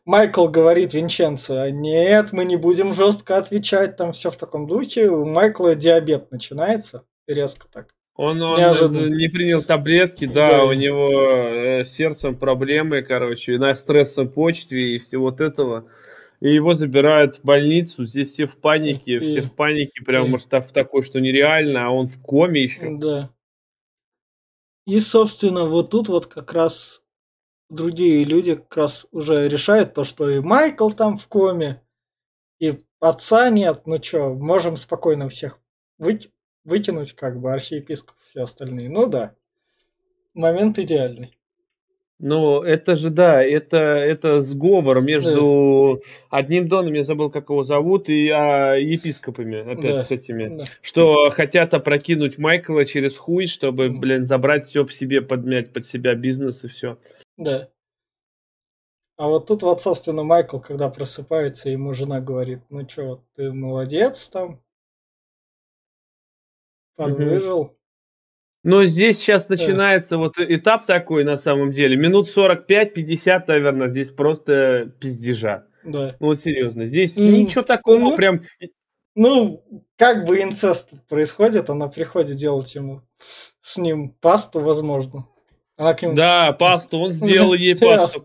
[0.07, 5.25] Майкл говорит Винченцо, нет, мы не будем жестко отвечать, там все в таком духе, у
[5.25, 7.89] Майкла диабет начинается, резко так.
[8.15, 13.75] Он, он не принял таблетки, да, да, у него э, с сердцем проблемы, короче, на
[13.75, 15.89] стрессовой почве и все вот этого.
[16.41, 19.19] И его забирают в больницу, здесь все в панике, и...
[19.19, 20.29] все в панике, прям, и...
[20.29, 22.97] может, в такой, что нереально, а он в коме еще.
[22.97, 23.31] Да.
[24.87, 27.03] И, собственно, вот тут вот как раз
[27.69, 31.83] другие люди как раз уже решают то, что и Майкл там в коме,
[32.59, 35.59] и отца нет, ну чё, можем спокойно всех
[35.99, 36.21] вы...
[36.65, 38.89] выкинуть, как бы, архиепископ, все остальные.
[38.91, 39.35] Ну да,
[40.35, 41.37] момент идеальный.
[42.19, 46.39] Ну, это же, да, это, это сговор между да.
[46.39, 50.03] одним доном, я забыл, как его зовут, и а, епископами, опять да.
[50.03, 50.65] с этими, да.
[50.81, 56.15] что хотят опрокинуть Майкла через хуй, чтобы, блин, забрать все в себе, подмять под себя
[56.15, 56.97] бизнес и все.
[57.37, 57.71] Да.
[59.17, 64.29] А вот тут вот, собственно, Майкл, когда просыпается, ему жена говорит, ну что, ты молодец
[64.29, 64.63] там,
[66.97, 67.61] подвыжил.
[67.61, 67.77] Угу.
[68.63, 71.97] Но здесь сейчас начинается вот этап такой, на самом деле.
[71.97, 75.69] Минут 45-50, наверное, здесь просто пиздежа.
[75.85, 76.17] Да.
[76.19, 76.87] Ну вот серьезно.
[76.87, 77.29] Здесь mm.
[77.31, 78.41] ничего такого ну, прям...
[79.15, 79.63] Ну,
[79.97, 83.03] как бы инцест происходит, она приходит делать ему
[83.61, 85.29] с ним пасту, возможно.
[85.79, 86.15] Нему...
[86.15, 88.25] Да, пасту, он сделал ей пасту.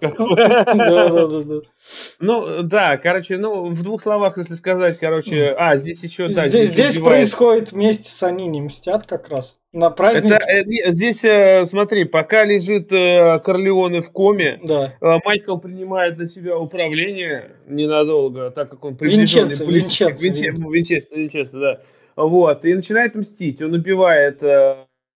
[2.19, 6.47] Ну, да, короче, ну, в двух словах, если сказать, короче, а, здесь еще, да.
[6.47, 9.57] Здесь, происходит вместе с Анини, мстят как раз.
[9.73, 10.35] На празднике.
[10.35, 14.59] Это, э, здесь, э, смотри, пока лежит э, Корлеоне в коме.
[15.01, 21.81] Майкл принимает на себя управление ненадолго, так как он Винченцо, Винченцо, Винченцо, Винченцо, да.
[22.17, 23.61] Вот, и начинает мстить.
[23.61, 24.41] Он убивает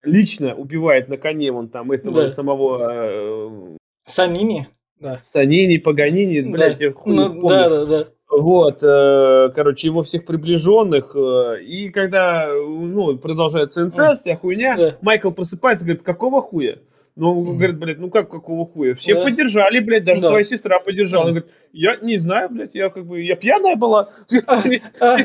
[0.06, 2.30] лично убивает на коне вон там этого да.
[2.30, 2.90] самого...
[2.92, 4.68] Э, Санини?
[5.00, 5.20] Да.
[5.24, 6.52] Санини, Паганини, да.
[6.52, 7.48] блядь, я хуй ну, помню.
[7.48, 8.08] Да, да, да.
[8.30, 14.98] Вот, э, короче, его всех приближенных, э, и когда, ну, продолжается инцест, вся хуйня, да.
[15.02, 16.80] Майкл просыпается, говорит, какого хуя?
[17.16, 17.56] Ну, mm.
[17.56, 18.94] говорит, блядь, ну как, какого хуя?
[18.94, 19.24] Все да.
[19.24, 20.30] поддержали, блядь, даже да.
[20.30, 21.26] твоя сестра поддержала.
[21.26, 21.32] Да.
[21.32, 24.10] Говорит, я не знаю, блядь, я как бы, я пьяная была.
[24.48, 24.62] А,
[25.00, 25.18] а,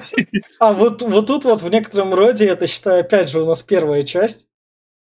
[0.61, 4.05] а вот, вот тут вот в некотором роде, это считаю, опять же, у нас первая
[4.05, 4.47] часть,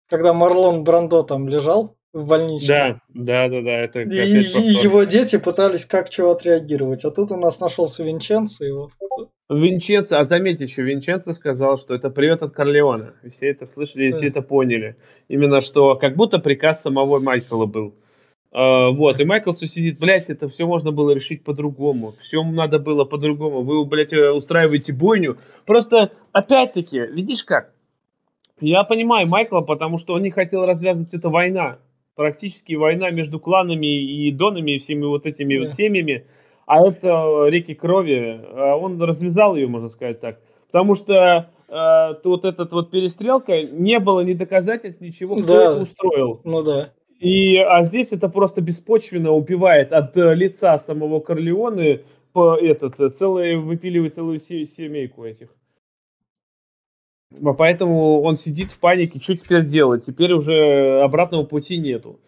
[0.09, 2.67] когда Марлон Брандо там лежал в больнице.
[2.67, 3.71] Да, да, да, да.
[3.71, 7.05] Это и, и его дети пытались как чего отреагировать.
[7.05, 8.91] А тут у нас нашелся Винченцо, и вот
[9.49, 13.13] Винченцо, а заметьте еще, Винченцо сказал, что это привет от Корлеона.
[13.29, 14.97] Все это слышали, все это поняли.
[15.29, 17.95] Именно что как будто приказ самого Майкла был.
[18.53, 22.13] Uh, вот, и Майкл сидит, блядь, это все можно было решить по-другому.
[22.21, 23.61] Все надо было по-другому.
[23.61, 25.37] Вы, блядь, э, устраиваете бойню.
[25.65, 27.73] Просто, опять-таки, видишь как?
[28.59, 31.79] Я понимаю Майкла, потому что он не хотел развязывать эту война.
[32.15, 35.59] Практически война между кланами и донами и всеми вот этими yeah.
[35.59, 36.25] вот семьями
[36.67, 40.39] а это реки крови, а он развязал ее, можно сказать так.
[40.67, 45.63] Потому что э, вот этот вот перестрелка, не было ни доказательств, ничего, кто да.
[45.63, 46.41] это устроил.
[46.43, 46.91] Ну да.
[47.19, 52.01] И, а здесь это просто беспочвенно убивает от э, лица самого Корлеоне
[52.33, 55.47] по этот, э, целые, выпиливает целую семейку этих.
[57.57, 60.05] Поэтому он сидит в панике, что теперь делать?
[60.05, 62.19] Теперь уже обратного пути нету.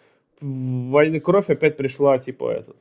[0.42, 2.76] Войны кровь опять пришла, типа, этот.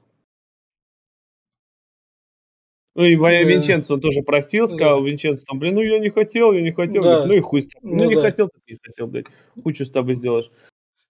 [2.95, 3.43] Ну и да.
[3.43, 5.09] Винченцо он тоже простил, сказал да.
[5.09, 7.01] Винченцо, там, блин, ну я не хотел, я не хотел.
[7.03, 7.09] Да.
[7.11, 7.91] Говорит, ну и хуй с тобой.
[7.93, 8.23] Ну, ну не да.
[8.23, 9.27] хотел, ты не хотел, блядь.
[9.75, 10.51] Что с тобой сделаешь.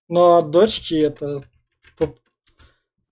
[0.08, 1.44] Ну а дочки это...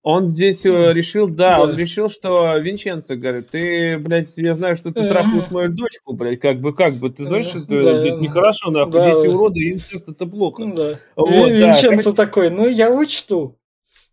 [0.08, 4.92] Он здесь э, решил, да, он решил, что Винченцо говорит, ты, блядь, я знаю, что
[4.92, 8.20] ты трахнул мою дочку, блядь, как бы, как бы, ты знаешь, что это да, блядь,
[8.20, 10.64] нехорошо, нахуй, да, дети уроды, инцест это плохо.
[10.64, 10.94] Да.
[11.16, 13.58] Вот, Винченцо да, такой, ну я учту.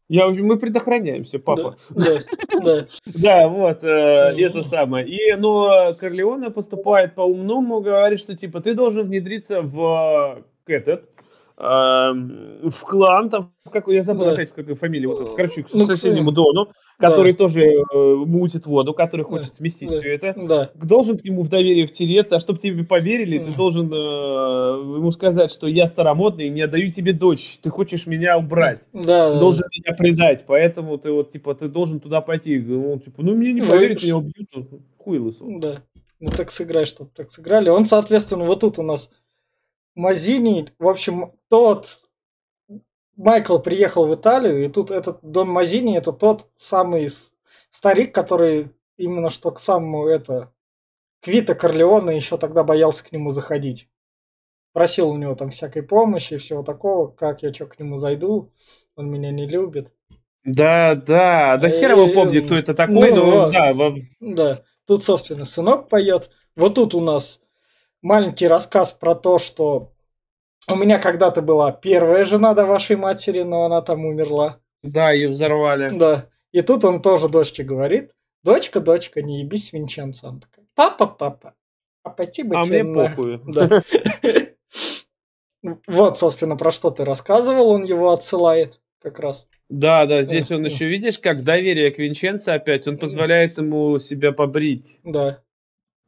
[0.10, 1.78] Я, мы предохраняемся, папа.
[1.92, 2.22] Да,
[2.64, 3.48] да, да.
[3.48, 5.08] вот, э, это самое.
[5.08, 11.13] И, но Корлеоне поступает по-умному, говорит, что, типа, ты должен внедриться в этот, Эм,
[11.56, 14.32] в клан, там, как, я забыл да.
[14.32, 17.38] опять, какая фамилия, вот этот, короче, к ну, соседнему Дону, который да.
[17.38, 19.30] тоже э, мутит воду, который да.
[19.30, 20.00] хочет сместить да.
[20.00, 20.72] все это, да.
[20.76, 23.46] должен к нему в доверие втереться, а чтобы тебе поверили, да.
[23.46, 28.38] ты должен э, ему сказать, что я старомодный, не отдаю тебе дочь, ты хочешь меня
[28.38, 29.68] убрать, да, должен да.
[29.72, 33.62] меня предать, поэтому ты вот, типа, ты должен туда пойти, ну, типа, ну, мне не
[33.62, 35.60] ну, поверят, меня убьют, ну, хуй лысого.
[35.60, 35.84] Да,
[36.20, 37.70] ну, так сыграй, чтобы так сыграли.
[37.70, 39.10] Он, соответственно, вот тут у нас
[39.96, 41.88] Мазини, в общем, тот
[43.16, 47.10] Майкл приехал в Италию, и тут этот Дон Мазини это тот самый
[47.72, 50.52] старик, который именно что к самому это
[51.22, 53.88] Квита Корлеона еще тогда боялся к нему заходить.
[54.74, 58.52] Просил у него там всякой помощи и всего такого, как я что к нему зайду,
[58.96, 59.94] он меня не любит.
[60.44, 63.96] Да, да, да хер его помнит, кто это такой, ну, но да, во...
[64.20, 64.64] да.
[64.86, 66.30] Тут, собственно, сынок поет.
[66.56, 67.40] Вот тут у нас
[68.04, 69.92] маленький рассказ про то, что
[70.68, 74.60] у меня когда-то была первая жена до вашей матери, но она там умерла.
[74.84, 75.90] Да, ее взорвали.
[75.98, 76.30] Да.
[76.52, 78.12] И тут он тоже дочке говорит,
[78.44, 80.28] дочка, дочка, не ебись Винченцо.
[80.28, 81.56] Он такой, папа, папа,
[82.04, 83.10] а пойти бы а тебе мне на...
[83.10, 83.42] похуй.
[85.64, 85.80] Да.
[85.88, 89.48] Вот, собственно, про что ты рассказывал, он его отсылает как раз.
[89.70, 94.34] Да, да, здесь он еще, видишь, как доверие к Винченцо опять, он позволяет ему себя
[94.34, 95.00] побрить.
[95.06, 95.42] Да.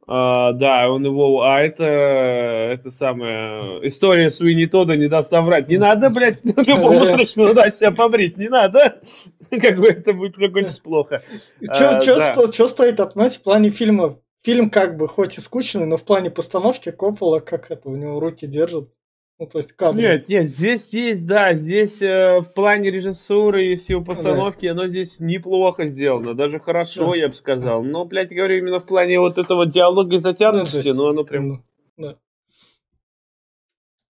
[0.08, 5.68] А, да, он его, а это, это самая история Суини Тода не даст соврать.
[5.68, 9.00] Не надо, блядь, любому срочно да, себя побрить, не надо.
[9.50, 11.22] Как бы это будет закончиться плохо.
[11.60, 14.18] Что а, стоит отметить в плане фильма?
[14.44, 18.20] Фильм как бы хоть и скучный, но в плане постановки Коппола как это, у него
[18.20, 18.88] руки держат.
[19.38, 20.00] Ну, то есть кадры.
[20.00, 24.72] Нет, нет, здесь есть, да, здесь э, в плане режиссуры и всего постановки да.
[24.72, 27.16] оно здесь неплохо сделано, даже хорошо, да.
[27.16, 27.82] я бы сказал.
[27.82, 31.62] Но, блядь, говорю, именно в плане вот этого диалога и затянутости, ну, оно прям...
[31.98, 32.16] Да.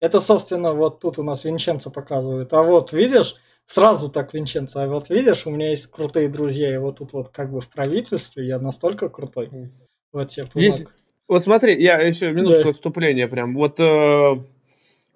[0.01, 2.53] Это, собственно, вот тут у нас Винченцо показывает.
[2.53, 6.77] А вот, видишь, сразу так Винченцо, а вот видишь, у меня есть крутые друзья, и
[6.77, 9.73] вот тут вот как бы в правительстве я настолько крутой.
[10.13, 10.87] Вот тебе Здесь,
[11.27, 12.71] вот смотри, я еще минутку да.
[12.71, 13.55] отступления прям.
[13.55, 14.37] Вот э,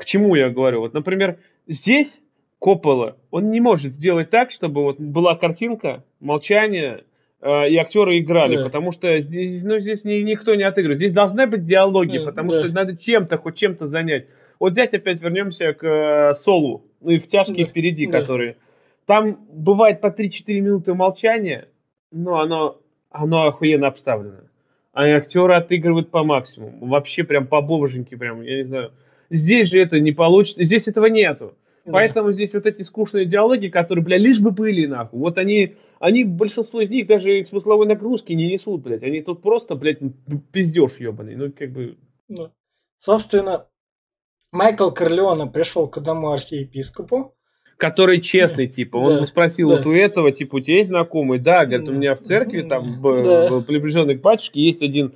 [0.00, 0.80] к чему я говорю?
[0.80, 2.18] Вот, например, здесь
[2.58, 7.04] Коппола, он не может сделать так, чтобы вот была картинка, молчание,
[7.42, 8.64] э, и актеры играли, да.
[8.64, 10.96] потому что здесь, ну, здесь ни, никто не отыгрывает.
[10.96, 12.60] Здесь должны быть диалоги, да, потому да.
[12.60, 14.26] что надо чем-то, хоть чем-то занять.
[14.58, 17.70] Вот взять опять вернемся к э, Солу, ну и в тяжкие да.
[17.70, 18.20] впереди, да.
[18.20, 18.56] которые.
[19.04, 21.68] Там бывает по 3-4 минуты молчания,
[22.10, 22.78] но оно,
[23.10, 24.44] оно охуенно обставлено.
[24.94, 26.86] А актеры отыгрывают по максимуму.
[26.86, 28.92] Вообще прям по боженьке, прям, я не знаю.
[29.30, 31.54] Здесь же это не получится, здесь этого нету.
[31.84, 31.92] Да.
[31.92, 35.18] Поэтому здесь вот эти скучные диалоги, которые, бля, лишь бы были, нахуй.
[35.18, 39.02] Вот они, они, большинство из них даже смысловой нагрузки не несут, блядь.
[39.02, 39.98] Они тут просто, блядь,
[40.52, 41.36] пиздеж ебаный.
[41.36, 41.96] Ну, как бы...
[42.28, 42.50] Да.
[42.98, 43.66] Собственно,
[44.52, 47.34] Майкл Корлеоне пришел к одному архиепископу,
[47.78, 48.98] который честный, типа.
[48.98, 49.76] Он да, спросил да.
[49.76, 51.38] вот у этого, типа, у тебя есть знакомый?
[51.38, 53.60] Да, говорит, у меня в церкви, там, да.
[53.62, 55.14] приближенный к батюшке, есть один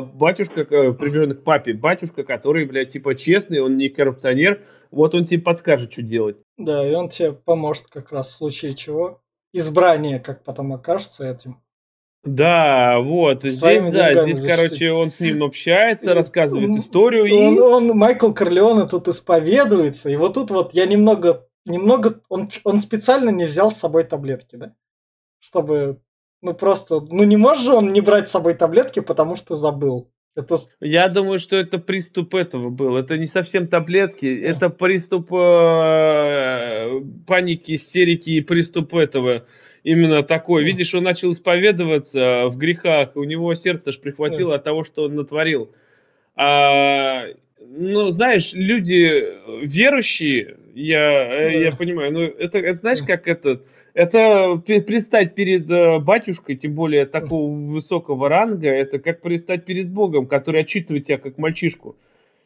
[0.00, 5.24] батюшка, э, приближенный к папе, батюшка, который, блядь, типа, честный, он не коррупционер, вот он
[5.24, 6.36] тебе подскажет, что делать.
[6.56, 9.20] Да, и он тебе поможет как раз в случае чего.
[9.52, 11.60] Избрание, как потом окажется этим.
[12.24, 14.56] Да, вот, Своими здесь, да, здесь, защитить.
[14.56, 17.60] короче, он с ним общается, рассказывает он, историю он, и...
[17.60, 23.28] он- Майкл Корлеоне тут исповедуется, и вот тут вот я немного, немного, он, он специально
[23.28, 24.74] не взял с собой таблетки, да?
[25.38, 26.00] Чтобы,
[26.44, 30.10] ну просто, ну не можешь же он не брать с собой таблетки, потому что забыл.
[30.36, 32.96] Это, Я думаю, что это приступ этого был.
[32.96, 39.46] Это не совсем таблетки, это приступ э, паники, истерики и приступ этого.
[39.84, 40.64] Именно такой.
[40.64, 45.14] Видишь, он начал исповедоваться в грехах, у него сердце ж прихватило от того, что он
[45.14, 45.70] натворил.
[46.36, 47.26] А,
[47.60, 49.24] ну, знаешь, люди
[49.64, 53.62] верующие, я, э, я да, понимаю, ну, это, это знаешь, да, как это,
[53.94, 60.26] это предстать перед э, батюшкой, тем более такого высокого ранга, это как предстать перед Богом,
[60.26, 61.96] который отчитывает тебя как мальчишку.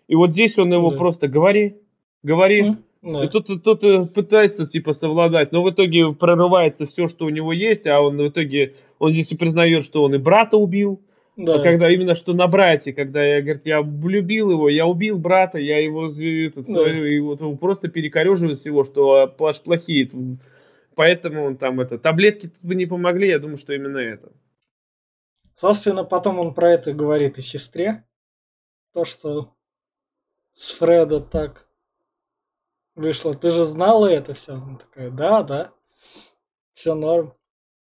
[0.09, 0.97] И вот здесь он его да.
[0.97, 1.77] просто говори,
[2.23, 2.61] говори.
[2.61, 7.27] М, И да, тут, тут э, пытается типа совладать, но в итоге прорывается все, что
[7.27, 10.57] у него есть, а он в итоге, он здесь и признает, что он и брата
[10.57, 11.01] убил,
[11.39, 15.19] а да, когда именно что на брате, когда я, говорит, я влюбил его, я убил
[15.19, 16.73] брата, я его, этот, да.
[16.73, 20.11] свою- и вот он просто перекореживает всего, что а, плохие.
[20.97, 24.33] Поэтому он там это, таблетки тут бы не помогли, я думаю, что именно это.
[25.55, 28.05] Собственно, потом он про это говорит и сестре,
[28.93, 29.55] то, что
[30.55, 31.69] с Фреда так
[32.97, 33.35] вышло.
[33.35, 34.55] Ты же знала это все?
[34.55, 35.73] Она такая, да, да,
[36.75, 37.38] все норм.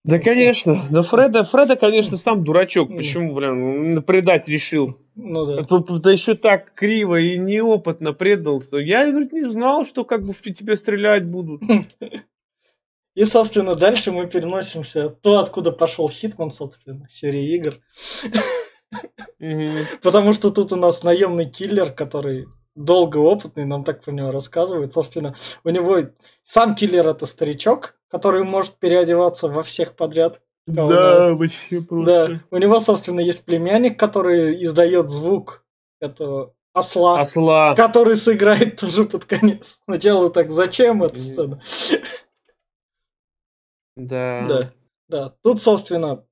[0.02, 4.98] Да, конечно, но Фреда, Фреда, конечно, сам дурачок, почему, блин, предать решил.
[5.14, 5.62] Ну да.
[5.62, 10.32] Да еще так криво и неопытно предал, что я, говорит, не знал, что как бы
[10.32, 11.62] в тебе стрелять будут.
[13.14, 17.80] И, собственно, дальше мы переносимся то, откуда пошел Хитман, собственно, серии игр.
[20.02, 24.92] Потому что тут у нас наемный киллер, который долго опытный, нам так про него рассказывают.
[24.92, 25.34] Собственно,
[25.64, 26.10] у него
[26.44, 30.40] сам киллер это старичок, который может переодеваться во всех подряд.
[30.66, 30.88] кого.
[30.90, 32.40] Да, вообще Да, просто.
[32.50, 35.64] у него, собственно, есть племянник, который издает звук
[36.00, 37.74] этого осла, Осла.
[37.74, 39.80] который сыграет тоже под конец.
[39.84, 41.60] Сначала так, зачем эта сцена?
[43.96, 44.46] Да.
[44.48, 44.72] Да,
[45.08, 45.34] да.
[45.42, 46.24] Тут, собственно,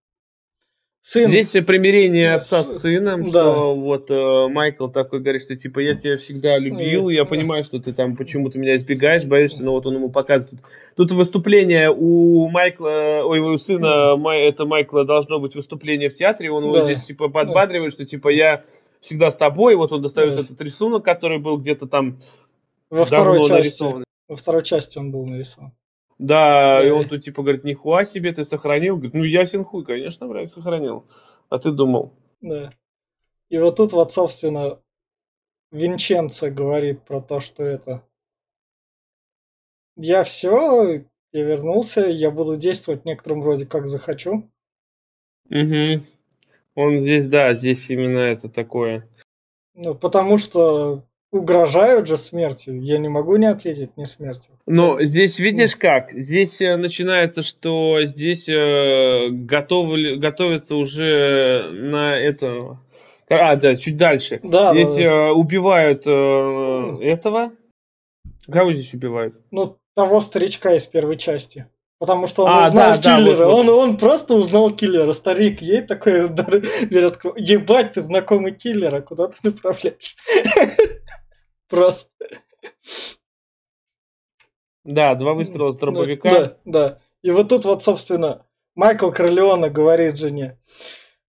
[1.10, 1.30] сын...
[1.30, 3.28] Здесь примирение отца С- с сыном, да.
[3.30, 7.78] что вот э, Майкл такой говорит, что типа я тебя всегда любил, я понимаю, что
[7.78, 10.62] ты там почему-то меня избегаешь, боишься, но вот он ему показывает.
[10.96, 16.50] Тут, выступление у Майкла, ой, у сына Май- это Майкла должно быть выступление в театре,
[16.50, 16.84] он его Да.
[16.84, 18.64] здесь типа подбадривает, что типа я
[19.00, 20.40] всегда с тобой, вот он достает Да.
[20.42, 22.18] этот рисунок, который был где-то там
[22.90, 23.52] Во второй части.
[23.52, 24.04] нарисованный.
[24.28, 25.72] Во второй части он был нарисован.
[26.18, 28.96] Да, и он тут типа говорит, нихуя себе, ты сохранил?
[28.96, 31.06] Говорит, ну ясен хуй, конечно, блядь, сохранил.
[31.48, 32.12] А ты думал?
[32.40, 32.72] Да.
[33.48, 34.80] И вот тут вот, собственно,
[35.70, 38.02] Винченцо говорит про то, что это...
[39.96, 44.48] Я все, я вернулся, я буду действовать в некотором роде как захочу.
[45.50, 46.04] Угу.
[46.74, 49.08] Он здесь, да, здесь именно это такое.
[49.74, 52.80] Ну, потому что угрожают же смертью.
[52.82, 54.52] Я не могу не ответить не смертью.
[54.66, 56.12] Но здесь видишь как?
[56.12, 62.78] Здесь э, начинается, что здесь э, готовы, готовятся уже на это...
[63.30, 64.40] А, да, чуть дальше.
[64.42, 65.02] Да, здесь да, да.
[65.02, 67.52] э, убивают э, этого.
[68.50, 69.34] Кого здесь убивают?
[69.50, 71.66] Ну, того старичка из первой части.
[71.98, 73.44] Потому что он А, узнал да, да, киллера.
[73.48, 73.68] вот, вот.
[73.68, 75.12] Он, он просто узнал киллера.
[75.12, 77.18] Старик ей такой дар- берет.
[77.36, 80.16] Ебать, ты знакомый киллера, куда ты направляешься?
[81.68, 82.10] Просто.
[84.84, 86.30] Да, два выстрела с дробовика.
[86.30, 87.00] Да, да.
[87.22, 90.58] И вот тут вот, собственно, Майкл Корлеона говорит жене,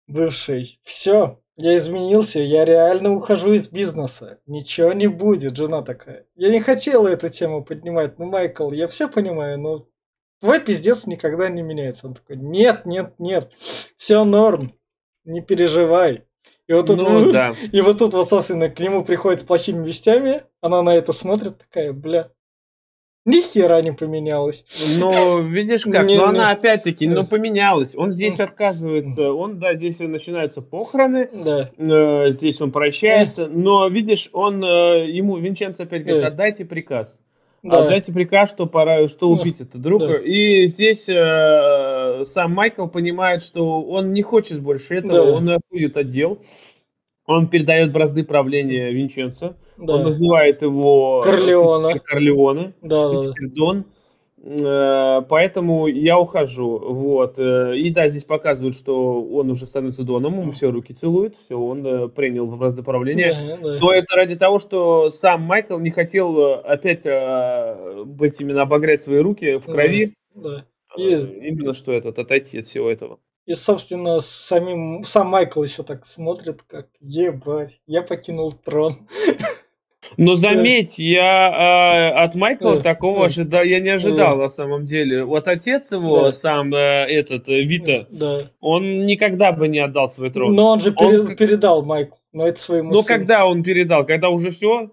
[0.07, 4.41] бывшей, все, я изменился, я реально ухожу из бизнеса.
[4.47, 6.27] Ничего не будет, жена такая.
[6.35, 9.87] Я не хотела эту тему поднимать, ну, Майкл, я все понимаю, но
[10.41, 12.09] твой пиздец никогда не меняется.
[12.09, 13.53] Он такой, нет, нет, нет,
[13.97, 14.75] все норм,
[15.25, 16.25] не переживай.
[16.67, 17.55] И вот тут, Ну да.
[17.73, 21.59] и вот тут вот, собственно, к нему приходит с плохими вестями, она на это смотрит,
[21.59, 22.31] такая, бля,
[23.27, 24.65] ни хера не поменялось.
[24.99, 26.39] Но видишь как, Не, но не.
[26.39, 27.17] она опять-таки, Да.
[27.17, 27.95] ну поменялась.
[27.95, 34.31] Он здесь отказывается, он, да, здесь начинаются похороны, Да, э, здесь он прощается, но видишь,
[34.33, 36.29] он, э, ему, Винченцо опять говорит, Да.
[36.29, 37.19] отдайте приказ.
[37.63, 39.41] да, Отдайте приказ, что пора, что Да.
[39.41, 40.07] убить это друга.
[40.09, 40.15] Да.
[40.19, 41.15] И здесь э,
[42.25, 45.23] сам Майкл понимает, что он не хочет больше этого, Да.
[45.33, 46.39] он уходит от дел.
[47.27, 49.55] Он передает бразды правления Винченцо.
[49.79, 49.95] да.
[49.95, 51.89] Он называет его Корлеона.
[51.91, 52.73] теперь Корлеоне.
[52.83, 53.33] Да, да, да.
[53.57, 53.85] Дон.
[54.47, 56.79] Э, Поэтому я ухожу.
[56.79, 57.39] Вот.
[57.39, 61.59] Э, И да, здесь показывают, что он уже становится Доном, ему все руки целуют, все,
[61.59, 63.33] он э, принял бразды правления.
[63.33, 63.79] Да, да.
[63.81, 69.01] Но это ради того, что сам Майкл не хотел э, опять э, быть именно обогрять
[69.01, 69.73] свои руки в Да.
[69.73, 70.13] крови.
[70.35, 70.59] Да.
[70.59, 70.63] Э,
[70.97, 73.19] И- Именно что этот, отойти от всего этого.
[73.47, 79.07] И, собственно, самим, сам Майкл еще так смотрит, как ебать, я покинул трон.
[80.17, 83.63] Но заметь, я э, от Майкла такого ожида...
[83.63, 85.25] я не ожидал на самом деле.
[85.25, 86.33] Вот отец его, да.
[86.33, 88.51] сам э, этот э, Вита, да.
[88.61, 90.55] он никогда бы не отдал свой трон.
[90.55, 91.35] Но он же он...
[91.37, 94.07] передал Майкл, но это своему Ну, когда он передал?
[94.07, 94.91] Когда уже все?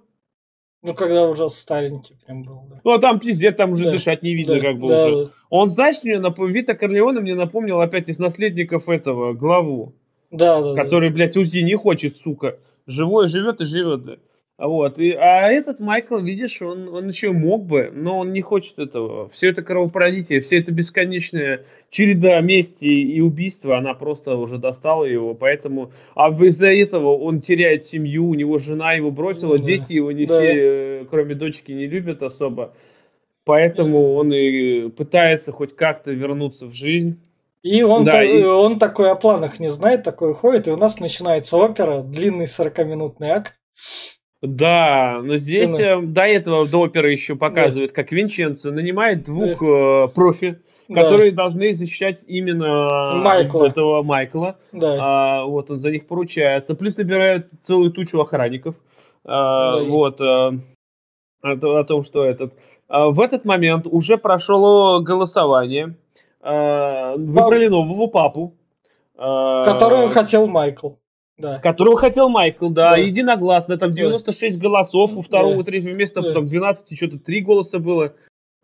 [0.83, 2.81] Ну, когда уже старенький прям был, да.
[2.83, 3.91] Ну, а там пиздец, там уже да.
[3.91, 5.25] дышать не видно, да, как бы да, уже.
[5.25, 5.31] Да.
[5.49, 9.93] Он, знаешь, мне напомнил, Вита Корлеоне мне напомнил опять из наследников этого, главу.
[10.31, 11.15] Да, да, Который, да.
[11.15, 12.57] блядь, уйти не хочет, сука.
[12.87, 14.17] Живой живет и живет, да.
[14.61, 14.99] Вот.
[14.99, 19.27] И, а этот Майкл, видишь, он, он еще мог бы, но он не хочет этого.
[19.29, 25.33] Все это кровопролитие, все это бесконечная череда мести и убийства, она просто уже достала его.
[25.33, 29.63] Поэтому, а из-за этого он теряет семью, у него жена его бросила, да.
[29.63, 30.35] дети его не да.
[30.35, 32.75] все, э, кроме дочки, не любят особо.
[33.45, 37.19] Поэтому он и пытается хоть как-то вернуться в жизнь.
[37.63, 38.43] И он, да, та, и...
[38.43, 43.29] он такой о планах не знает, такой ходит, и у нас начинается опера, длинный 40-минутный
[43.29, 43.53] акт.
[44.41, 47.95] Да, но здесь э, до этого, до оперы еще показывают, да.
[47.95, 50.59] как Винченцо нанимает двух э, профи,
[50.91, 51.43] которые да.
[51.43, 53.67] должны защищать именно Майкла.
[53.67, 54.57] этого Майкла.
[54.71, 54.97] Да.
[54.99, 56.73] А, вот он за них поручается.
[56.73, 58.75] Плюс набирает целую тучу охранников.
[59.23, 59.83] А, да.
[59.83, 60.19] Вот.
[60.21, 60.53] А,
[61.43, 62.53] о, о том, что этот.
[62.87, 65.95] А, в этот момент уже прошло голосование.
[66.41, 68.55] А, выбрали нового папу.
[69.15, 70.93] А, которого хотел Майкл
[71.41, 71.59] да.
[71.59, 72.97] которого хотел Майкл, да, да.
[72.97, 74.61] единогласно, там 96 да.
[74.61, 75.63] голосов, у второго, да.
[75.63, 76.29] третьего места, да.
[76.29, 78.15] потом 12, что-то 3 голоса было,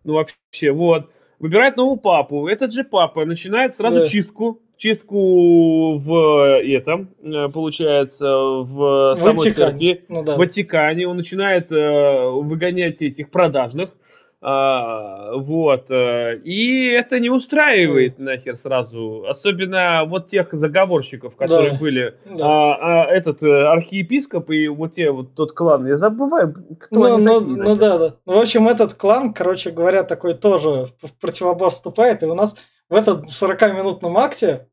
[0.03, 1.11] ну вообще, вот.
[1.39, 4.05] Выбирает нового папу, этот же папа начинает сразу да.
[4.05, 10.35] чистку, чистку в этом, э, получается, в, в самой церкви, ну, да.
[10.35, 13.91] в Ватикане, он начинает э, выгонять этих продажных,
[14.39, 15.89] а, вот.
[15.89, 19.25] Э, и это не устраивает нахер сразу.
[19.27, 21.77] Особенно вот тех заговорщиков, которые да.
[21.77, 22.17] были.
[22.25, 22.45] Да.
[22.45, 25.87] А, а, этот э, архиепископ и вот те, вот тот клан.
[25.87, 27.57] Я забываю, кто ну, они ну, такие.
[27.57, 28.15] Ну да, да.
[28.25, 32.21] В общем, этот клан, короче говоря, такой тоже в противобор вступает.
[32.21, 32.55] И у нас
[32.89, 34.67] в этом 40-минутном акте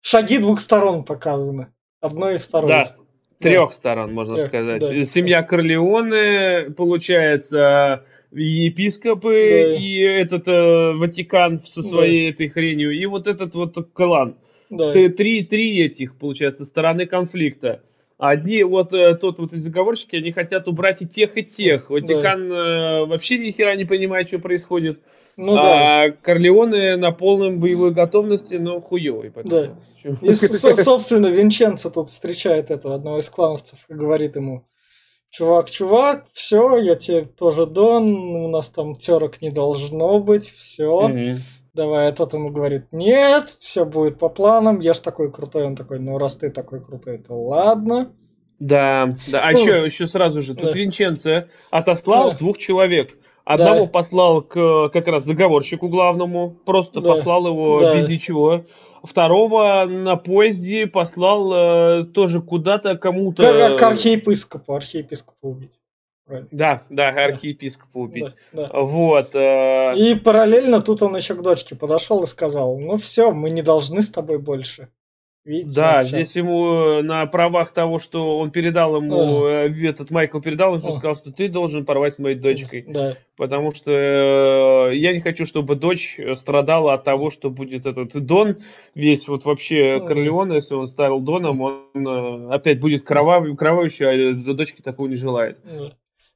[0.00, 1.68] шаги двух сторон показаны.
[2.00, 2.68] Одной и второй.
[2.68, 2.96] Да.
[3.40, 3.74] Трех да.
[3.74, 4.80] сторон, можно Трех, сказать.
[4.80, 5.04] Да.
[5.04, 8.04] Семья Корлеоне, получается,
[8.34, 9.76] епископы да.
[9.76, 12.34] и этот э, Ватикан со своей да.
[12.34, 14.36] этой хренью, и вот этот вот клан.
[14.70, 14.92] Да.
[14.92, 17.82] Три, три этих, получается, стороны конфликта.
[18.18, 21.90] Одни, вот э, тот вот заговорщики, они хотят убрать и тех, и тех.
[21.90, 22.54] Ватикан да.
[22.54, 25.00] э, вообще ни хера не понимает, что происходит.
[25.36, 25.62] Ну, а
[26.08, 26.16] да.
[26.22, 29.32] Корлеоне на полном боевой готовности, но хуевый.
[29.44, 29.76] Да.
[30.04, 34.64] И, собственно, Винченцо тут встречает этого одного из клановцев и говорит ему,
[35.34, 41.08] чувак, чувак, все, я тебе тоже дон, у нас там терок не должно быть, все.
[41.08, 41.36] Mm-hmm.
[41.74, 45.64] Давай, а тот ему говорит, нет, все будет по планам, я ж такой крутой.
[45.64, 48.12] Он такой, ну раз ты такой крутой, то ладно.
[48.60, 49.42] Да, да.
[49.42, 50.70] А ну, еще, еще сразу же, тут да.
[50.70, 52.38] Винченце отослал да.
[52.38, 53.18] двух человек.
[53.44, 53.86] Одного да.
[53.86, 57.08] послал к как раз заговорщику главному, просто да.
[57.08, 57.96] послал его да.
[57.96, 58.62] без ничего.
[59.04, 63.42] Второго на поезде послал э, тоже куда-то кому-то.
[63.42, 65.78] К, к архиепископу, архиепископу убить.
[66.26, 66.48] Правильно.
[66.50, 68.24] Да, да, архиепископа убить.
[68.52, 68.80] Да, да.
[68.80, 69.34] Вот.
[69.34, 69.94] Э...
[69.96, 74.00] И параллельно тут он еще к дочке подошел и сказал: Ну все, мы не должны
[74.00, 74.88] с тобой больше.
[75.44, 76.08] Видите, да, вообще.
[76.08, 79.68] здесь ему э, на правах того, что он передал ему, а.
[79.68, 82.86] этот Майкл передал ему, сказал, что ты должен порвать с моей дочкой.
[82.88, 83.18] Да.
[83.36, 88.56] Потому что э, я не хочу, чтобы дочь страдала от того, что будет этот Дон,
[88.94, 90.00] весь вот вообще.
[90.00, 95.16] Корлеон, если он ставил Доном, он э, опять будет кровавый, кровавый, а дочки такого не
[95.16, 95.58] желает.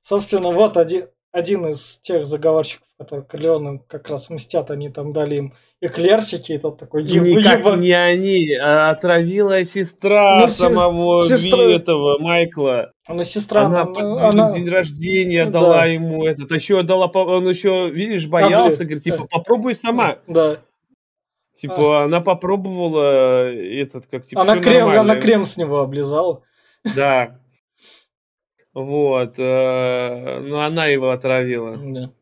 [0.03, 5.37] Собственно, вот один, один из тех заговорщиков, которые Корлеоном как раз мстят, они там дали
[5.37, 7.05] им эклерчики, и тот такой...
[7.05, 7.77] Еб, Никак еба...
[7.77, 11.63] не они, а отравила сестра ну, самого сестра...
[11.75, 12.93] этого Майкла.
[13.07, 14.53] Она сестра, она, она, она...
[14.53, 15.61] день рождения да.
[15.61, 20.19] дала ему этот, а еще дала, он еще, видишь, боялся, а, говорит, типа, попробуй сама.
[20.27, 20.61] Да.
[21.61, 22.05] Типа, а.
[22.05, 26.43] она попробовала этот, как типа, она крем, она крем с него облизала.
[26.97, 27.41] Да.
[28.75, 29.35] Вот.
[29.39, 31.77] Э, но она его отравила.
[31.77, 32.13] Да.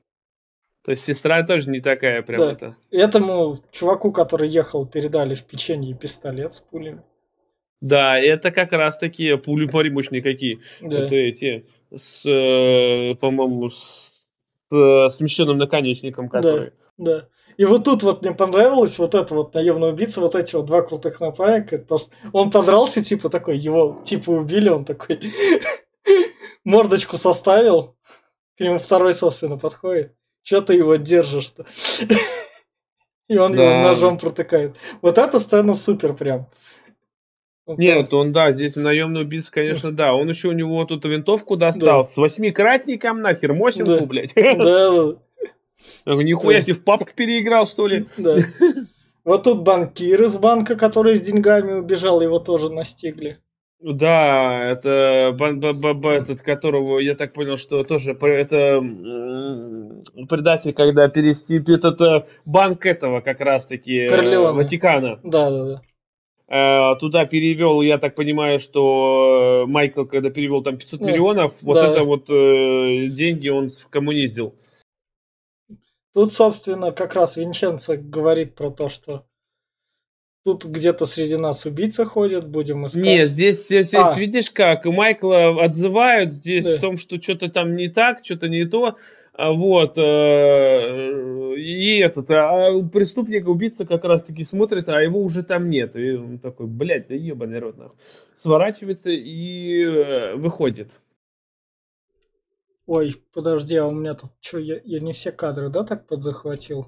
[0.86, 2.52] То есть сестра тоже не такая прям да.
[2.52, 2.76] это.
[2.92, 7.02] Этому чуваку, который ехал, передали в печенье пистолет с пулями.
[7.80, 10.60] Да, это как раз такие пули мощные какие.
[10.80, 11.00] Да.
[11.00, 14.22] Это эти с, э, по-моему, с,
[14.70, 16.70] с смещенным наконечником, который.
[16.96, 17.28] Да, да.
[17.56, 20.82] И вот тут вот мне понравилось вот это вот наемный убийца, вот эти вот два
[20.82, 21.78] крутых напарника.
[21.78, 25.18] Потому что он подрался, типа такой, его типа убили, он такой
[26.64, 27.96] мордочку составил.
[28.56, 30.12] К нему второй, собственно, подходит.
[30.46, 31.66] Че ты его держишь-то?
[33.28, 34.76] И он его ножом протыкает.
[35.02, 36.46] Вот эта сцена супер прям.
[37.66, 40.14] Нет, он, да, здесь наемный убийца, конечно, да.
[40.14, 42.02] Он еще у него тут винтовку достал.
[42.02, 42.04] Да.
[42.04, 44.06] С восьмикратником нахер, Мосинку, да.
[44.06, 44.34] блядь.
[44.36, 45.16] Да.
[46.06, 48.06] Нихуя себе в папку переиграл, что ли?
[48.16, 48.36] Да.
[49.24, 53.40] Вот тут банкир из банка, который с деньгами убежал, его тоже настигли.
[53.80, 58.80] Да, это б, этот, которого я так понял, что тоже это
[60.28, 65.20] предатель, когда перести этот э, банк этого как раз-таки э, Ватикана.
[65.22, 65.82] Да, да, да.
[66.48, 71.74] Э, туда перевел, я так понимаю, что Майкл, когда перевел там 500 Нет, миллионов, вот
[71.74, 71.90] да.
[71.90, 74.54] это вот э, деньги он коммуниздил.
[76.14, 79.25] Тут, собственно, как раз Винченцо говорит про то, что
[80.46, 83.02] тут где-то среди нас убийца ходит, будем искать.
[83.02, 84.16] Нет, здесь, здесь, здесь а.
[84.16, 86.78] видишь как, Майкла отзывают здесь да.
[86.78, 88.96] в том, что что-то там не так, что-то не то.
[89.32, 95.42] А вот, э, и этот, а преступник, убийца как раз таки смотрит, а его уже
[95.42, 95.96] там нет.
[95.96, 97.96] И он такой, блядь, да ебаный рот, нахуй.
[98.40, 100.92] Сворачивается и э, выходит.
[102.86, 106.86] Ой, подожди, а у меня тут что, я, я не все кадры, да, так подзахватил?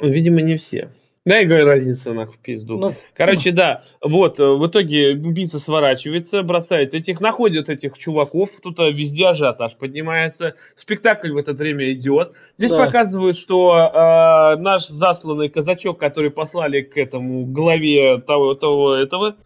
[0.00, 0.92] Видимо, не все.
[1.24, 2.78] Да, и говорю, разница нахуй в пизду.
[2.78, 3.56] Ну, Короче, ну.
[3.56, 9.76] да, вот, э, в итоге убийца сворачивается, бросает этих, находят этих чуваков, кто-то везде ажиотаж
[9.76, 12.32] поднимается, спектакль в это время идет.
[12.56, 12.84] Здесь да.
[12.84, 19.36] показывают, что э, наш засланный казачок, который послали к этому главе того, того этого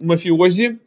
[0.00, 0.80] мафиози,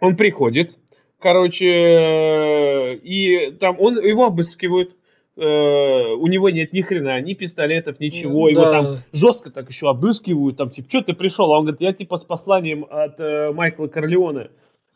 [0.00, 0.76] он приходит,
[1.20, 4.96] короче, э, и там он его обыскивают,
[5.38, 8.50] э, у него нет ни хрена, ни пистолетов, ничего, да.
[8.50, 11.92] его там жестко так еще обыскивают, там типа, что ты пришел, а он говорит, я
[11.92, 14.50] типа с посланием от э, Майкла Корлеоне.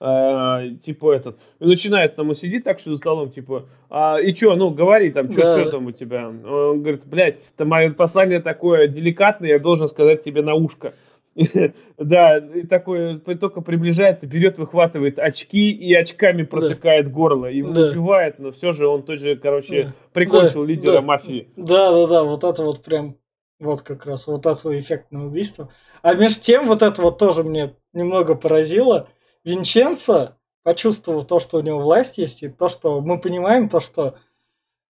[0.05, 4.35] Uh, типа этот, и начинает там, он сидит так, что за столом, типа, а, и
[4.35, 5.71] что, ну, говори там, что да.
[5.71, 6.27] там у тебя?
[6.27, 10.93] Он говорит, блядь, это мое послание такое деликатное, я должен сказать тебе на ушко.
[11.99, 17.47] Да, и такой только приближается, берет, выхватывает очки и очками протыкает горло.
[17.47, 21.49] И убивает, но все же он тоже, короче, прикончил лидера мафии.
[21.57, 23.17] Да, да, да, вот это вот прям,
[23.59, 25.71] вот как раз, вот это эффектное убийство.
[26.03, 29.09] А между тем, вот это вот тоже мне немного поразило.
[29.45, 34.17] Винченцо почувствовал то, что у него власть есть, и то, что мы понимаем, то, что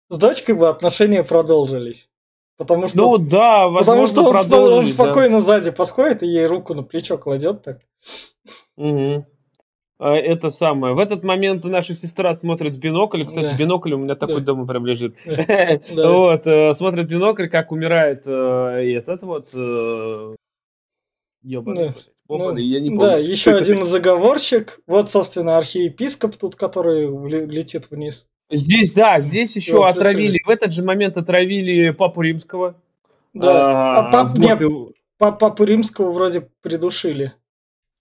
[0.09, 2.09] с дочкой бы отношения продолжились.
[2.57, 5.44] Потому что, ну да, потому что он, спо- он спокойно да.
[5.44, 7.80] сзади подходит и ей руку на плечо кладет так.
[8.76, 9.26] Угу.
[9.98, 10.94] Это самое.
[10.94, 13.24] В этот момент наша сестра смотрит в бинокль.
[13.24, 13.57] Кстати, да.
[13.57, 14.46] бинокль у меня такой да.
[14.46, 15.16] дома прям лежит.
[15.24, 15.80] Да.
[16.12, 20.34] Вот, э, смотрит бинокль, как умирает э, этот вот э,
[21.42, 21.92] ебаный.
[22.28, 23.00] Ну, я не помню.
[23.00, 24.80] Да, еще один заговорщик.
[24.86, 27.07] Вот, собственно, архиепископ тут, который
[27.46, 28.26] летит вниз.
[28.51, 32.76] Здесь, да, здесь еще вот, отравили, в этот же момент отравили Папу Римского.
[33.34, 34.66] Да, а, а пап, вот нет, и...
[35.18, 37.34] Папу Римского вроде придушили.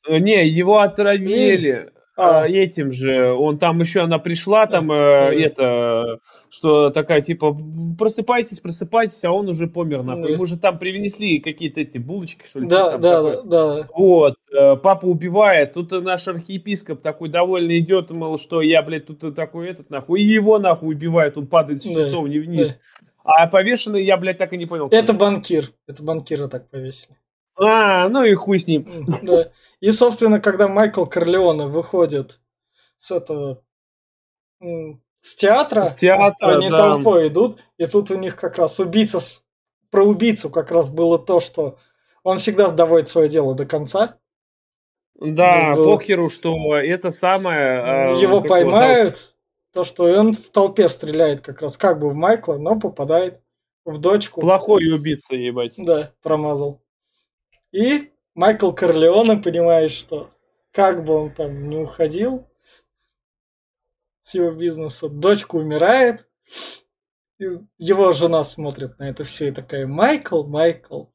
[0.08, 1.91] Э, не, его отравили.
[2.18, 2.47] А.
[2.47, 7.57] этим же, он там еще она пришла, там э, это, что такая типа
[7.97, 10.32] просыпайтесь, просыпайтесь, а он уже помер нахуй.
[10.32, 12.68] Ему же там привнесли какие-то эти булочки, что ли.
[12.68, 13.88] Да, да, да, да.
[13.93, 19.36] Вот, э, папа убивает, тут наш архиепископ такой довольный идет, мол, что я, блядь, тут
[19.36, 22.70] такой этот нахуй, и его нахуй убивает, он падает с часовни вниз.
[22.70, 22.76] Да.
[23.26, 24.88] А повешенный я, блядь, так и не понял.
[24.89, 27.18] Это банкир, это банкира так повесили.
[27.58, 28.88] А, ну и хуй с ним.
[29.22, 29.51] Да.
[29.80, 32.39] И, собственно, когда Майкл Корлеоне выходит
[32.97, 33.62] с этого
[35.22, 36.78] с театра, с театра они да.
[36.78, 39.20] толпой идут, и тут у них как раз убийца,
[39.89, 41.78] про убийцу как раз было то, что
[42.24, 44.18] он всегда доводит свое дело до конца.
[45.16, 45.91] Да, был...
[45.91, 47.80] похеру, что это самое...
[47.80, 49.36] А, Его поймают,
[49.74, 53.41] то, что он в толпе стреляет как раз, как бы в Майкла, но попадает
[53.86, 54.41] в дочку.
[54.41, 55.74] Плохой убийца, ебать.
[55.78, 56.82] Да, промазал.
[57.76, 60.30] И Майкл Корлеоне понимает, что
[60.71, 62.47] как бы он там не уходил
[64.21, 66.26] с его бизнеса, дочка умирает,
[67.38, 67.47] и
[67.78, 71.07] его жена смотрит на это все и такая, Майкл, Майкл,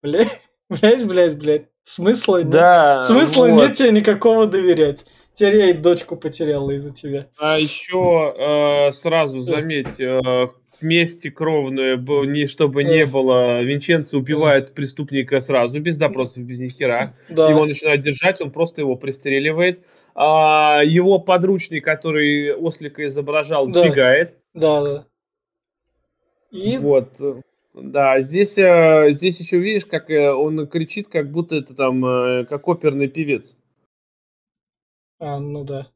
[0.00, 0.40] блядь,
[0.70, 3.60] блядь, блядь, блядь, смысла да, нет, смысла вот.
[3.60, 5.04] нет тебе никакого доверять.
[5.40, 7.30] И дочку потеряла из-за тебя.
[7.38, 10.48] А еще э, сразу заметь, э,
[10.80, 17.14] вместе кровную, не, чтобы не было, Винченцо убивает преступника сразу, без допросов, без ни хера.
[17.28, 17.50] Да.
[17.50, 19.84] Его начинают держать, он просто его пристреливает.
[20.14, 23.82] А его подручный, который Ослика изображал, да.
[23.82, 24.34] сбегает.
[24.52, 25.06] Да, да.
[26.50, 26.76] И...
[26.78, 27.20] Вот.
[27.74, 32.44] Да, здесь, э, здесь еще видишь, как э, он кричит, как будто это там, э,
[32.46, 33.56] как оперный певец.
[35.20, 35.88] А, ну да.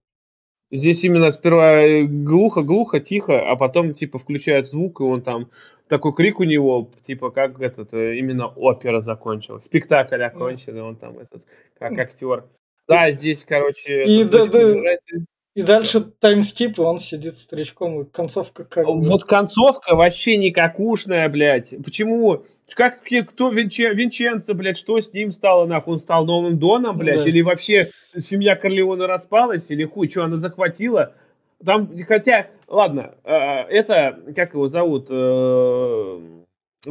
[0.73, 5.51] Здесь именно сперва глухо-глухо, тихо, а потом типа включают звук, и он там
[5.87, 10.97] такой крик у него, типа, как этот, э, именно опера закончилась, спектакль окончен, и он
[10.97, 11.45] там этот,
[11.79, 12.47] как актер.
[12.89, 14.05] Да, здесь, короче...
[14.07, 14.97] И, да, да,
[15.55, 21.75] и дальше таймскип, и он сидит старичком, и концовка как Вот концовка вообще никакушная, блядь.
[21.85, 22.45] Почему?
[22.75, 25.95] Как, кто Винчен, Винченцо, блядь, что с ним стало, нахуй?
[25.95, 27.23] Он стал новым Доном, блядь?
[27.23, 27.29] Да.
[27.29, 29.71] Или вообще семья Корлеона распалась?
[29.71, 31.15] Или хуй, что она захватила?
[31.65, 36.21] Там, хотя, ладно, э, это, как его зовут, э,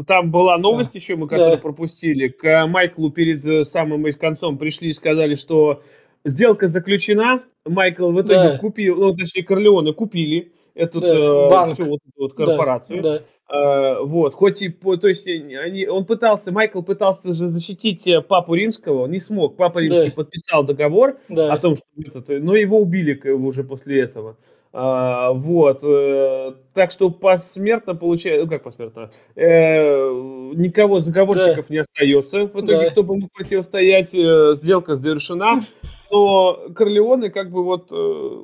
[0.07, 1.61] там была новость еще, мы которую да.
[1.61, 2.29] пропустили.
[2.29, 5.83] К Майклу перед э, самым концом пришли и сказали, что
[6.23, 8.57] сделка заключена, Майкл в итоге да.
[8.57, 11.73] купил, ну, точнее, Корлеоне купили эту да, банк.
[11.73, 13.01] всю вот вот корпорацию.
[13.01, 13.23] Да, да.
[13.47, 19.03] А, вот, хоть и, то есть, они, он пытался, Майкл пытался же защитить папу римского,
[19.03, 19.57] он не смог.
[19.57, 20.15] Папа римский да.
[20.15, 21.53] подписал договор да.
[21.53, 24.37] о том, что этот, но его убили уже после этого.
[24.73, 30.09] А, вот, э, так что посмертно получается, ну как посмертно, э,
[30.55, 31.73] никого заговорщиков да.
[31.73, 32.45] не остается.
[32.45, 32.89] В итоге, да.
[32.91, 35.65] кто бы мог противостоять, э, сделка завершена.
[36.11, 38.41] Но Корлеоне как бы вот э,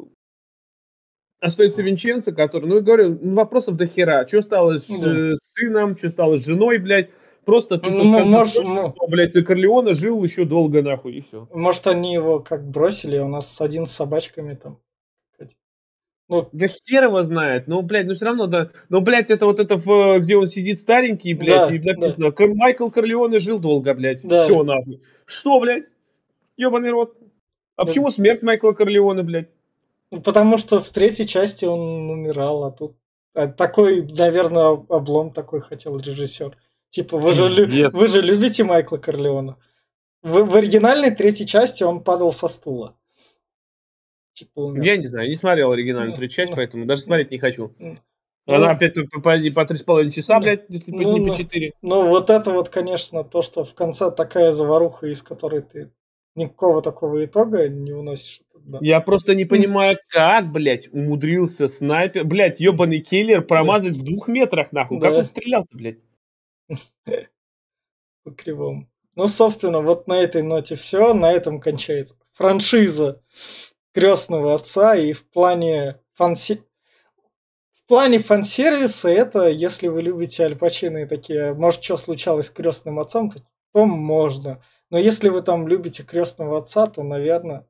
[1.39, 4.27] остается Винченцо, который, ну, говорю, ну, вопросов до хера.
[4.27, 5.35] Что стало с, да.
[5.35, 7.09] с сыном, что стало с женой, блядь.
[7.45, 11.47] Просто ты ну, может, ну, блядь, ты Корлеона жил еще долго, нахуй, и все.
[11.53, 14.79] Может, они его как бросили, у нас один с собачками там.
[16.29, 17.67] Ну, да хер его знает.
[17.67, 18.69] Ну, блядь, ну все равно, да.
[18.89, 19.77] Ну, блядь, это вот это,
[20.19, 22.47] где он сидит старенький, блядь, да, и написано, да.
[22.47, 24.23] Майкл Корлеоне жил долго, блядь.
[24.23, 24.43] Да.
[24.43, 25.01] Все, нахуй.
[25.25, 25.85] Что, блядь?
[26.57, 27.15] Ебаный рот.
[27.77, 27.87] А да.
[27.87, 29.49] почему смерть Майкла Корлеоне, блядь?
[30.09, 32.95] Потому что в третьей части он умирал, а тут
[33.33, 36.57] а такой, наверное, облом такой хотел режиссер.
[36.89, 37.89] Типа, вы же, лю...
[37.91, 39.57] вы же любите Майкла Корлеона.
[40.23, 42.97] В, в оригинальной третьей части он падал со стула.
[44.33, 44.83] Типа умер.
[44.83, 47.73] Я не знаю, не смотрел оригинальную ну, третью часть, ну, поэтому даже смотреть не хочу.
[47.79, 47.97] Ну,
[48.45, 51.73] Она опять по, по, по 3,5 часа, блядь, если ну, не по 4.
[51.81, 55.91] Ну, ну, вот это вот, конечно, то, что в конце такая заваруха, из которой ты
[56.35, 58.41] никакого такого итога не уносишь.
[58.67, 58.79] Да.
[58.81, 64.01] Я просто не понимаю, как, блядь, умудрился снайпер, блядь, ебаный киллер промазать да.
[64.01, 64.99] в двух метрах, нахуй.
[64.99, 65.07] Да.
[65.07, 65.99] Как он стрелял-то, блядь?
[68.25, 68.89] По кривому.
[69.15, 72.15] Ну, собственно, вот на этой ноте все, на этом кончается.
[72.33, 73.21] Франшиза
[73.93, 76.61] крестного отца, и в плане фанси...
[77.73, 82.51] В плане фан-сервиса это, если вы любите Аль Пачино и такие, может, что случалось с
[82.51, 83.39] крестным отцом, то,
[83.71, 84.61] то можно.
[84.89, 87.65] Но если вы там любите крестного отца, то, наверное...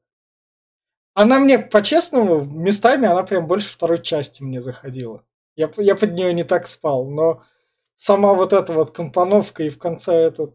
[1.20, 5.24] Она мне, по-честному, местами она прям больше второй части мне заходила.
[5.55, 7.41] Я, я под нее не так спал, но
[7.95, 10.53] сама вот эта вот компоновка и в конце это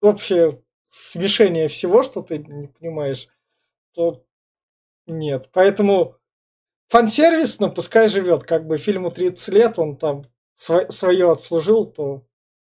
[0.00, 3.28] общее смешение всего, что ты не понимаешь,
[3.92, 4.24] то
[5.06, 5.50] нет.
[5.52, 6.16] Поэтому
[6.88, 8.44] фан-сервис, но пускай живет.
[8.44, 10.22] Как бы фильму 30 лет, он там
[10.54, 12.24] свое отслужил, то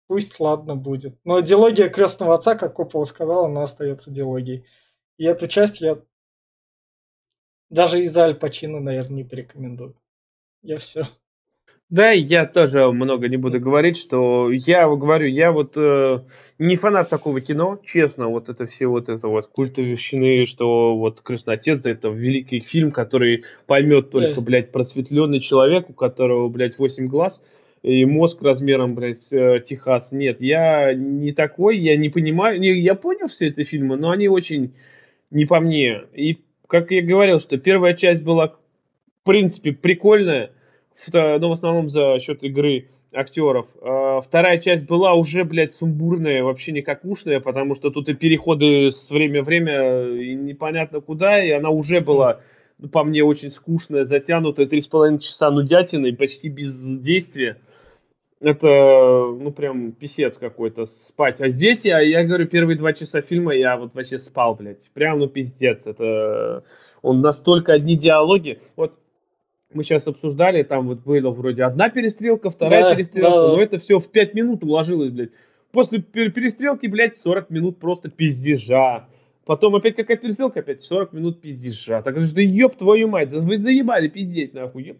[0.08, 1.16] пусть ладно будет.
[1.22, 4.66] Но диалогия крестного отца, как Коппола сказал, она остается диалогией.
[5.16, 6.02] И эту часть я
[7.70, 9.94] даже из-за Аль Пачино, наверное, не порекомендую.
[10.62, 11.06] Я все.
[11.88, 16.20] Да, я тоже много не буду говорить, что я говорю, я вот э,
[16.60, 21.54] не фанат такого кино, честно, вот это все вот это вот культовщины, что вот «Крестный
[21.54, 27.42] отец» это великий фильм, который поймет только, блядь, просветленный человек, у которого, блядь, 8 глаз,
[27.82, 30.12] и мозг размером, блядь, э, Техас.
[30.12, 34.74] Нет, я не такой, я не понимаю, я понял все эти фильмы, но они очень
[35.32, 36.02] не по мне.
[36.14, 36.38] И,
[36.70, 40.52] как я говорил, что первая часть была, в принципе, прикольная,
[41.12, 43.66] но в основном за счет игры актеров.
[43.82, 49.10] А вторая часть была уже, блядь, сумбурная, вообще никакушная, потому что тут и переходы с
[49.10, 52.40] время в время и непонятно куда, и она уже была
[52.78, 57.58] ну, по мне очень скучная, затянутая, три с половиной часа нудятины, почти без действия
[58.40, 61.40] это, ну, прям писец какой-то спать.
[61.40, 64.90] А здесь я, я говорю, первые два часа фильма я вот вообще спал, блядь.
[64.94, 65.86] Прям, ну, пиздец.
[65.86, 66.64] Это,
[67.02, 68.60] он настолько одни диалоги.
[68.76, 68.94] Вот
[69.72, 73.48] мы сейчас обсуждали, там вот было вроде одна перестрелка, вторая да, перестрелка, да.
[73.48, 75.30] но это все в пять минут уложилось, блядь.
[75.70, 79.06] После перестрелки, блядь, 40 минут просто пиздежа.
[79.44, 82.02] Потом опять какая-то перестрелка, опять 40 минут пиздежа.
[82.02, 84.96] Так что, ёб твою мать, да вы заебали пиздеть, нахуй, ёб.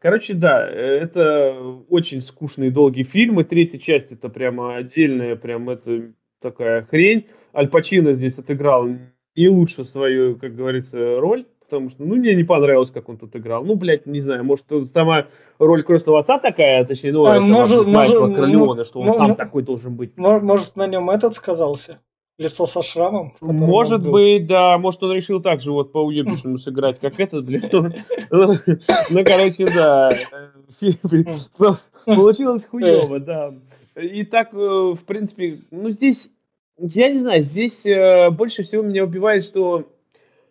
[0.00, 1.56] Короче, да, это
[1.88, 7.26] очень скучный и долгий фильм, и третья часть это прямо отдельная, прям это такая хрень.
[7.54, 8.88] Аль Пачино здесь отыграл
[9.34, 13.34] не лучше свою, как говорится, роль, потому что, ну, мне не понравилось, как он тут
[13.34, 13.64] играл.
[13.64, 15.26] Ну, блядь, не знаю, может, сама
[15.58, 19.34] роль крестного отца такая, точнее, ну, а, это может, может, Королеона, что он может, сам
[19.34, 20.16] такой должен быть.
[20.16, 22.00] Может, на нем этот сказался?
[22.38, 23.32] Лицо со шрамом.
[23.40, 27.48] Может быть, да, может он решил так же вот по уебищному сыграть, как этот.
[27.48, 27.90] Ну,
[29.10, 30.08] ну, короче, да.
[32.06, 33.54] Получилось хуево, да.
[33.96, 36.30] И так, э, в принципе, ну здесь,
[36.78, 39.88] я не знаю, здесь э, больше всего меня убивает, что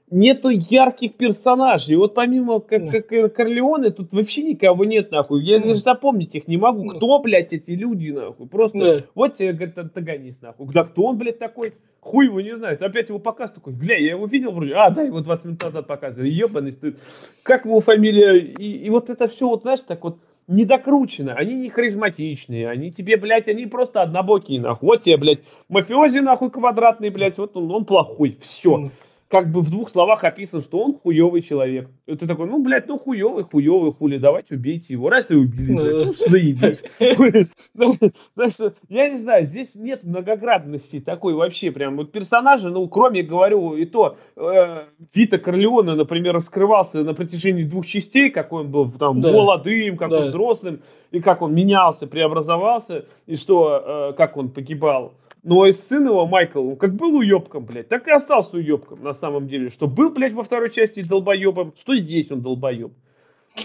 [0.09, 1.95] нету ярких персонажей.
[1.95, 5.43] Вот помимо как, как Корлеоне, тут вообще никого нет, нахуй.
[5.43, 6.87] Я даже запомнить их не могу.
[6.87, 8.47] Кто, блядь, эти люди, нахуй?
[8.47, 9.03] Просто да.
[9.15, 10.67] вот тебе, говорит, антагонист, нахуй.
[10.73, 11.73] Да кто он, блядь, такой?
[11.99, 12.81] Хуй его не знает.
[12.81, 13.73] Опять его показ такой.
[13.73, 14.73] Бля, я его видел вроде.
[14.75, 16.29] А, да, его 20 минут назад показывали.
[16.29, 16.97] Ебаный стыд.
[17.43, 18.37] Как его фамилия?
[18.37, 23.17] И, и вот это все, вот знаешь, так вот недокручено, они не харизматичные, они тебе,
[23.17, 24.87] блядь, они просто однобокие, нахуй.
[24.87, 28.89] Вот тебе, блядь, мафиози, нахуй, квадратный, блядь, вот он, он плохой, все
[29.30, 31.89] как бы в двух словах описан, что он хуевый человек.
[32.05, 35.09] И ты такой, ну, блядь, ну хуевый, хуевый, хули, давайте убейте его.
[35.09, 36.82] Раз и убили, ну, заебись.
[38.89, 41.97] Я не знаю, здесь нет многоградности такой вообще прям.
[41.97, 47.86] Вот персонажи, ну, кроме, говорю, и то, э, Вита Корлеона, например, раскрывался на протяжении двух
[47.86, 53.36] частей, какой он был там молодым, как он взрослым, и как он менялся, преобразовался, и
[53.36, 55.13] что, э, как он погибал.
[55.47, 59.13] Но и сын его, Майкл, он как был уебком, блядь, так и остался уебком на
[59.13, 59.69] самом деле.
[59.69, 62.91] Что был, блядь, во второй части долбоебом, что здесь он долбоеб.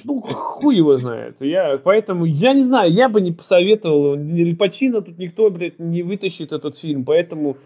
[0.04, 1.38] Ну, хуй его знает.
[1.40, 4.14] Я, поэтому, я не знаю, я бы не посоветовал.
[4.14, 7.04] Ни Пачино тут никто, блядь, не вытащит этот фильм.
[7.04, 7.56] Поэтому,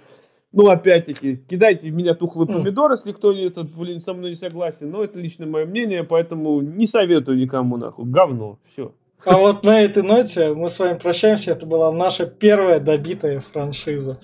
[0.50, 4.90] ну, опять-таки, кидайте в меня тухлые помидоры, если кто это, блин, со мной не согласен.
[4.90, 8.06] Но это лично мое мнение, поэтому не советую никому, нахуй.
[8.06, 8.58] Говно.
[8.72, 8.94] Все.
[9.24, 11.52] А вот на этой ноте мы с вами прощаемся.
[11.52, 14.20] Это была наша первая добитая франшиза.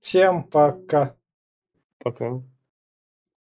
[0.00, 1.14] Всем пока.
[1.98, 2.42] Пока.